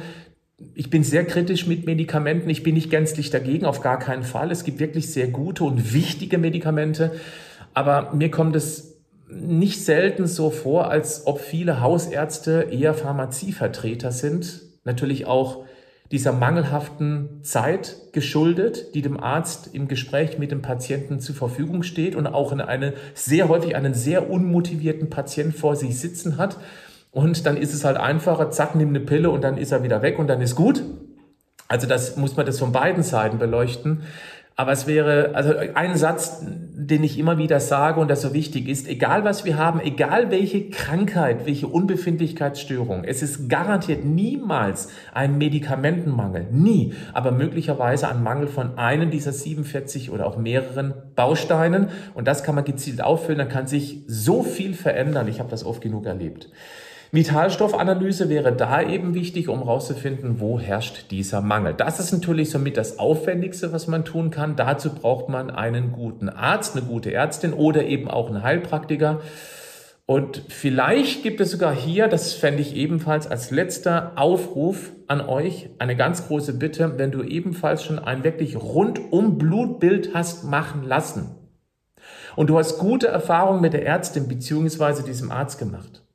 ich 0.74 0.90
bin 0.90 1.04
sehr 1.04 1.26
kritisch 1.26 1.68
mit 1.68 1.86
Medikamenten. 1.86 2.50
Ich 2.50 2.64
bin 2.64 2.74
nicht 2.74 2.90
gänzlich 2.90 3.30
dagegen, 3.30 3.66
auf 3.66 3.82
gar 3.82 4.00
keinen 4.00 4.24
Fall. 4.24 4.52
Es 4.52 4.64
gibt 4.64 4.80
wirklich 4.80 5.12
sehr 5.12 5.28
gute 5.28 5.64
und 5.64 5.94
wichtige 5.94 6.38
Medikamente. 6.38 7.12
Aber 7.74 8.14
mir 8.14 8.32
kommt 8.32 8.56
es 8.56 8.98
nicht 9.30 9.84
selten 9.84 10.26
so 10.26 10.50
vor, 10.50 10.90
als 10.90 11.28
ob 11.28 11.42
viele 11.42 11.82
Hausärzte 11.82 12.68
eher 12.72 12.94
Pharmazievertreter 12.94 14.12
sind. 14.12 14.62
Natürlich 14.84 15.26
auch 15.28 15.66
dieser 16.12 16.32
mangelhaften 16.32 17.44
Zeit 17.44 18.14
geschuldet, 18.14 18.96
die 18.96 19.02
dem 19.02 19.20
Arzt 19.20 19.72
im 19.74 19.88
Gespräch 19.90 20.40
mit 20.40 20.52
dem 20.52 20.62
Patienten 20.62 21.20
zur 21.20 21.36
Verfügung 21.36 21.84
steht 21.84 22.16
und 22.16 22.26
auch 22.26 22.54
eine 22.54 22.94
sehr 23.14 23.50
häufig 23.50 23.76
einen 23.76 23.94
sehr 23.94 24.30
unmotivierten 24.30 25.10
Patient 25.10 25.54
vor 25.54 25.76
sich 25.76 26.00
sitzen 26.00 26.38
hat 26.38 26.58
und 27.12 27.46
dann 27.46 27.58
ist 27.58 27.74
es 27.74 27.84
halt 27.84 27.98
einfacher, 27.98 28.52
zack, 28.52 28.76
nimm 28.76 28.90
eine 28.90 29.00
Pille 29.00 29.30
und 29.30 29.44
dann 29.44 29.58
ist 29.58 29.72
er 29.72 29.84
wieder 29.84 30.02
weg 30.02 30.20
und 30.20 30.28
dann 30.28 30.42
ist 30.42 30.56
gut. 30.56 30.84
Also 31.68 31.88
das 31.88 32.16
muss 32.18 32.38
man 32.38 32.46
das 32.46 32.60
von 32.60 32.72
beiden 32.72 33.04
Seiten 33.04 33.40
beleuchten. 33.40 34.04
Aber 34.60 34.72
es 34.72 34.88
wäre, 34.88 35.36
also 35.36 35.54
ein 35.76 35.98
Satz, 35.98 36.44
den 36.44 37.04
ich 37.04 37.20
immer 37.20 37.38
wieder 37.38 37.60
sage 37.60 38.00
und 38.00 38.10
das 38.10 38.24
so 38.24 38.34
wichtig 38.34 38.68
ist, 38.68 38.88
egal 38.88 39.24
was 39.24 39.46
wir 39.46 39.56
haben, 39.56 39.80
egal 39.80 40.32
welche 40.32 40.72
Krankheit, 40.72 41.46
welche 41.46 41.68
Unbefindlichkeitsstörung, 41.68 43.04
es 43.04 43.22
ist 43.22 43.50
garantiert 43.50 44.04
niemals 44.04 44.90
ein 45.14 45.38
Medikamentenmangel, 45.38 46.48
nie, 46.50 46.96
aber 47.14 47.32
möglicherweise 47.32 48.10
ein 48.10 48.24
Mangel 48.24 48.48
von 48.48 48.80
einem 48.80 49.12
dieser 49.12 49.32
47 49.32 50.10
oder 50.10 50.26
auch 50.26 50.38
mehreren 50.38 50.96
Bausteinen 51.16 51.90
und 52.16 52.28
das 52.28 52.44
kann 52.44 52.56
man 52.56 52.64
gezielt 52.64 53.04
auffüllen, 53.04 53.38
dann 53.38 53.50
kann 53.50 53.68
sich 53.68 54.06
so 54.08 54.42
viel 54.42 54.74
verändern. 54.74 55.28
Ich 55.28 55.38
habe 55.38 55.52
das 55.52 55.66
oft 55.66 55.82
genug 55.82 56.08
erlebt. 56.08 56.50
Vitalstoffanalyse 57.12 58.28
wäre 58.28 58.52
da 58.52 58.82
eben 58.82 59.14
wichtig, 59.14 59.48
um 59.48 59.60
herauszufinden, 59.60 60.42
wo 60.42 60.60
herrscht 60.60 61.10
dieser 61.12 61.42
Mangel. 61.42 61.74
Das 61.74 62.00
ist 62.00 62.12
natürlich 62.12 62.50
somit 62.50 62.76
das 62.76 63.00
Aufwendigste, 63.00 63.72
was 63.72 63.88
man 63.88 64.04
tun 64.04 64.30
kann. 64.30 64.58
Dazu 64.58 64.94
braucht 64.94 65.30
man 65.30 65.50
einen 65.50 65.94
guten 65.94 66.28
Arzt, 66.28 66.76
eine 66.76 66.86
gute 66.86 67.14
Ärztin 67.14 67.54
oder 67.54 67.86
eben 67.86 68.10
auch 68.10 68.28
einen 68.28 68.44
Heilpraktiker. 68.44 69.22
Und 70.06 70.42
vielleicht 70.50 71.24
gibt 71.24 71.40
es 71.40 71.52
sogar 71.52 71.74
hier, 71.74 72.08
das 72.08 72.34
fände 72.34 72.62
ich 72.62 72.76
ebenfalls 72.76 73.28
als 73.28 73.52
letzter 73.52 74.14
Aufruf 74.16 74.92
an 75.08 75.22
euch, 75.22 75.70
eine 75.80 75.96
ganz 75.96 76.28
große 76.28 76.54
Bitte, 76.54 76.98
wenn 76.98 77.12
du 77.12 77.24
ebenfalls 77.24 77.84
schon 77.84 78.00
ein 78.00 78.24
wirklich 78.24 78.56
rundum 78.58 79.38
Blutbild 79.38 80.14
hast 80.14 80.46
machen 80.46 80.84
lassen 80.84 81.36
und 82.38 82.50
du 82.50 82.58
hast 82.58 82.78
gute 82.78 83.08
Erfahrungen 83.08 83.62
mit 83.62 83.74
der 83.74 83.86
Ärztin 83.86 84.30
bzw. 84.30 85.04
diesem 85.04 85.32
Arzt 85.32 85.60
gemacht 85.60 86.07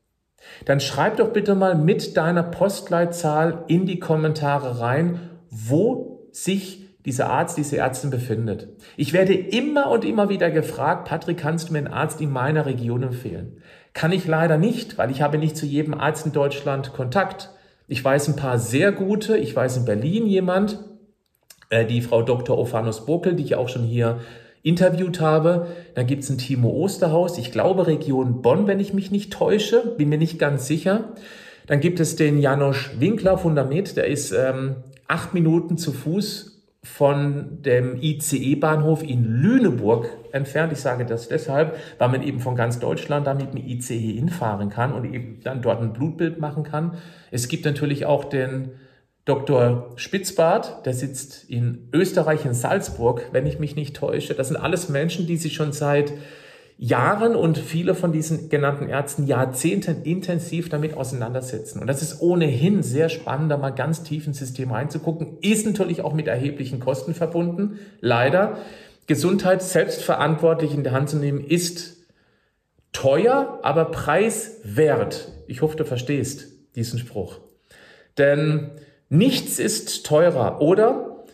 dann 0.64 0.80
schreib 0.80 1.16
doch 1.16 1.32
bitte 1.32 1.54
mal 1.54 1.74
mit 1.74 2.16
deiner 2.16 2.42
Postleitzahl 2.42 3.64
in 3.68 3.86
die 3.86 3.98
Kommentare 3.98 4.80
rein, 4.80 5.20
wo 5.50 6.28
sich 6.32 6.82
dieser 7.04 7.30
Arzt, 7.30 7.58
diese 7.58 7.78
Ärztin 7.78 8.10
befindet. 8.10 8.68
Ich 8.96 9.12
werde 9.12 9.34
immer 9.34 9.90
und 9.90 10.04
immer 10.04 10.28
wieder 10.28 10.50
gefragt, 10.50 11.08
Patrick, 11.08 11.38
kannst 11.38 11.68
du 11.68 11.72
mir 11.72 11.80
einen 11.80 11.88
Arzt 11.88 12.20
in 12.20 12.30
meiner 12.30 12.66
Region 12.66 13.02
empfehlen? 13.02 13.60
Kann 13.92 14.12
ich 14.12 14.26
leider 14.26 14.56
nicht, 14.56 14.98
weil 14.98 15.10
ich 15.10 15.20
habe 15.20 15.38
nicht 15.38 15.56
zu 15.56 15.66
jedem 15.66 15.94
Arzt 15.94 16.26
in 16.26 16.32
Deutschland 16.32 16.92
Kontakt. 16.92 17.50
Ich 17.88 18.02
weiß 18.04 18.28
ein 18.28 18.36
paar 18.36 18.58
sehr 18.58 18.92
gute, 18.92 19.36
ich 19.36 19.54
weiß 19.54 19.78
in 19.78 19.84
Berlin 19.84 20.26
jemand, 20.26 20.78
äh, 21.70 21.84
die 21.84 22.02
Frau 22.02 22.22
Dr. 22.22 22.56
Ophanus 22.56 23.04
Burkel, 23.04 23.34
die 23.34 23.42
ich 23.42 23.56
auch 23.56 23.68
schon 23.68 23.82
hier 23.82 24.20
interviewt 24.62 25.20
habe. 25.20 25.66
Dann 25.94 26.06
gibt 26.06 26.24
es 26.24 26.30
ein 26.30 26.38
Timo 26.38 26.70
Osterhaus, 26.70 27.38
ich 27.38 27.52
glaube 27.52 27.86
Region 27.86 28.42
Bonn, 28.42 28.66
wenn 28.66 28.80
ich 28.80 28.94
mich 28.94 29.10
nicht 29.10 29.32
täusche, 29.32 29.94
bin 29.96 30.08
mir 30.08 30.18
nicht 30.18 30.38
ganz 30.38 30.66
sicher. 30.66 31.12
Dann 31.66 31.80
gibt 31.80 32.00
es 32.00 32.16
den 32.16 32.38
Janosch 32.38 32.92
Winkler 32.98 33.38
Fundament, 33.38 33.96
der 33.96 34.06
ist 34.06 34.32
ähm, 34.32 34.76
acht 35.08 35.34
Minuten 35.34 35.78
zu 35.78 35.92
Fuß 35.92 36.52
von 36.84 37.62
dem 37.62 37.96
ICE-Bahnhof 38.02 39.04
in 39.04 39.24
Lüneburg 39.24 40.08
entfernt. 40.32 40.72
Ich 40.72 40.80
sage 40.80 41.06
das 41.06 41.28
deshalb, 41.28 41.76
weil 41.98 42.08
man 42.08 42.22
eben 42.24 42.40
von 42.40 42.56
ganz 42.56 42.80
Deutschland 42.80 43.28
da 43.28 43.34
mit 43.34 43.54
dem 43.54 43.64
ICE 43.64 44.14
hinfahren 44.14 44.68
kann 44.68 44.92
und 44.92 45.04
eben 45.04 45.40
dann 45.44 45.62
dort 45.62 45.80
ein 45.80 45.92
Blutbild 45.92 46.40
machen 46.40 46.64
kann. 46.64 46.94
Es 47.30 47.46
gibt 47.46 47.64
natürlich 47.64 48.04
auch 48.04 48.24
den 48.24 48.72
Dr. 49.24 49.92
Spitzbart, 49.96 50.84
der 50.84 50.94
sitzt 50.94 51.48
in 51.48 51.88
Österreich, 51.92 52.44
in 52.44 52.54
Salzburg, 52.54 53.28
wenn 53.30 53.46
ich 53.46 53.60
mich 53.60 53.76
nicht 53.76 53.94
täusche. 53.94 54.34
Das 54.34 54.48
sind 54.48 54.56
alles 54.56 54.88
Menschen, 54.88 55.26
die 55.26 55.36
sich 55.36 55.54
schon 55.54 55.72
seit 55.72 56.12
Jahren 56.76 57.36
und 57.36 57.58
viele 57.58 57.94
von 57.94 58.10
diesen 58.10 58.48
genannten 58.48 58.88
Ärzten 58.88 59.28
Jahrzehnten 59.28 60.02
intensiv 60.02 60.68
damit 60.68 60.96
auseinandersetzen. 60.96 61.78
Und 61.78 61.86
das 61.86 62.02
ist 62.02 62.20
ohnehin 62.20 62.82
sehr 62.82 63.08
spannend, 63.08 63.52
da 63.52 63.56
mal 63.56 63.70
ganz 63.70 64.02
tief 64.02 64.26
ins 64.26 64.38
System 64.38 64.72
reinzugucken. 64.72 65.38
Ist 65.40 65.64
natürlich 65.64 66.00
auch 66.00 66.14
mit 66.14 66.26
erheblichen 66.26 66.80
Kosten 66.80 67.14
verbunden. 67.14 67.78
Leider. 68.00 68.58
Gesundheit 69.06 69.62
selbstverantwortlich 69.62 70.74
in 70.74 70.82
der 70.82 70.92
Hand 70.92 71.10
zu 71.10 71.16
nehmen, 71.16 71.40
ist 71.44 71.98
teuer, 72.92 73.60
aber 73.62 73.86
preiswert. 73.86 75.28
Ich 75.46 75.62
hoffe, 75.62 75.76
du 75.76 75.84
verstehst 75.84 76.48
diesen 76.74 76.98
Spruch. 76.98 77.38
Denn 78.18 78.72
Nichts 79.14 79.58
ist 79.58 80.06
teurer 80.06 80.62
oder 80.62 81.26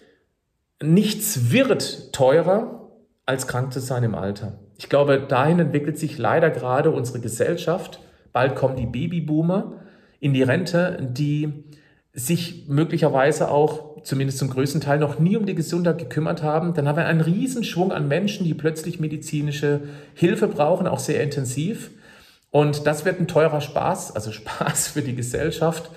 nichts 0.83 1.53
wird 1.53 2.13
teurer, 2.13 2.91
als 3.25 3.47
krank 3.47 3.73
zu 3.73 3.79
sein 3.79 4.03
im 4.03 4.17
Alter. 4.17 4.59
Ich 4.79 4.89
glaube, 4.89 5.21
dahin 5.21 5.61
entwickelt 5.61 5.97
sich 5.97 6.19
leider 6.19 6.51
gerade 6.51 6.91
unsere 6.91 7.21
Gesellschaft. 7.21 8.01
Bald 8.33 8.57
kommen 8.57 8.75
die 8.75 8.87
Babyboomer 8.87 9.75
in 10.19 10.33
die 10.35 10.43
Rente, 10.43 11.09
die 11.09 11.53
sich 12.13 12.65
möglicherweise 12.67 13.49
auch, 13.49 14.03
zumindest 14.03 14.39
zum 14.39 14.51
größten 14.51 14.81
Teil, 14.81 14.99
noch 14.99 15.21
nie 15.21 15.37
um 15.37 15.47
die 15.47 15.55
Gesundheit 15.55 15.99
gekümmert 15.99 16.43
haben. 16.43 16.75
Dann 16.75 16.89
haben 16.89 16.97
wir 16.97 17.07
einen 17.07 17.21
Riesenschwung 17.21 17.93
an 17.93 18.09
Menschen, 18.09 18.45
die 18.45 18.55
plötzlich 18.55 18.99
medizinische 18.99 19.83
Hilfe 20.15 20.49
brauchen, 20.49 20.89
auch 20.89 20.99
sehr 20.99 21.23
intensiv. 21.23 21.93
Und 22.51 22.89
das 22.89 23.05
wird 23.05 23.21
ein 23.21 23.29
teurer 23.29 23.61
Spaß, 23.61 24.17
also 24.17 24.33
Spaß 24.33 24.89
für 24.89 25.03
die 25.03 25.15
Gesellschaft. 25.15 25.93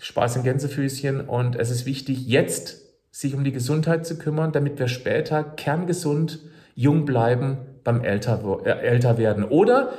Spaß 0.00 0.36
in 0.36 0.42
Gänsefüßchen 0.42 1.20
und 1.20 1.56
es 1.56 1.70
ist 1.70 1.86
wichtig, 1.86 2.26
jetzt 2.26 2.80
sich 3.10 3.34
um 3.34 3.44
die 3.44 3.52
Gesundheit 3.52 4.06
zu 4.06 4.16
kümmern, 4.18 4.52
damit 4.52 4.78
wir 4.78 4.88
später 4.88 5.44
kerngesund, 5.44 6.40
jung 6.74 7.04
bleiben 7.04 7.58
beim 7.84 8.02
älter, 8.02 8.60
äh, 8.64 8.70
älter 8.70 9.18
werden. 9.18 9.44
Oder 9.44 9.92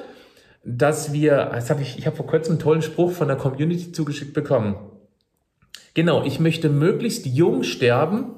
dass 0.63 1.13
wir, 1.13 1.51
das 1.53 1.69
hab 1.69 1.79
ich, 1.79 1.97
ich 1.97 2.05
habe 2.05 2.15
vor 2.15 2.27
kurzem 2.27 2.53
einen 2.53 2.59
tollen 2.59 2.81
Spruch 2.81 3.11
von 3.11 3.27
der 3.27 3.37
Community 3.37 3.91
zugeschickt 3.91 4.33
bekommen. 4.33 4.75
Genau, 5.93 6.23
ich 6.23 6.39
möchte 6.39 6.69
möglichst 6.69 7.25
jung 7.25 7.63
sterben, 7.63 8.35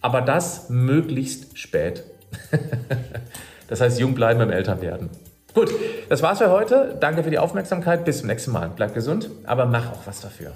aber 0.00 0.22
das 0.22 0.70
möglichst 0.70 1.56
spät. 1.56 2.04
das 3.68 3.80
heißt, 3.80 4.00
jung 4.00 4.14
bleiben 4.14 4.38
beim 4.38 4.50
Älterwerden. 4.50 5.10
Gut, 5.54 5.72
das 6.08 6.22
war's 6.22 6.38
für 6.38 6.50
heute. 6.50 6.96
Danke 7.00 7.22
für 7.22 7.30
die 7.30 7.38
Aufmerksamkeit. 7.38 8.04
Bis 8.04 8.18
zum 8.18 8.28
nächsten 8.28 8.52
Mal. 8.52 8.70
Bleib 8.74 8.94
gesund, 8.94 9.30
aber 9.44 9.66
mach 9.66 9.92
auch 9.92 10.06
was 10.06 10.20
dafür. 10.20 10.52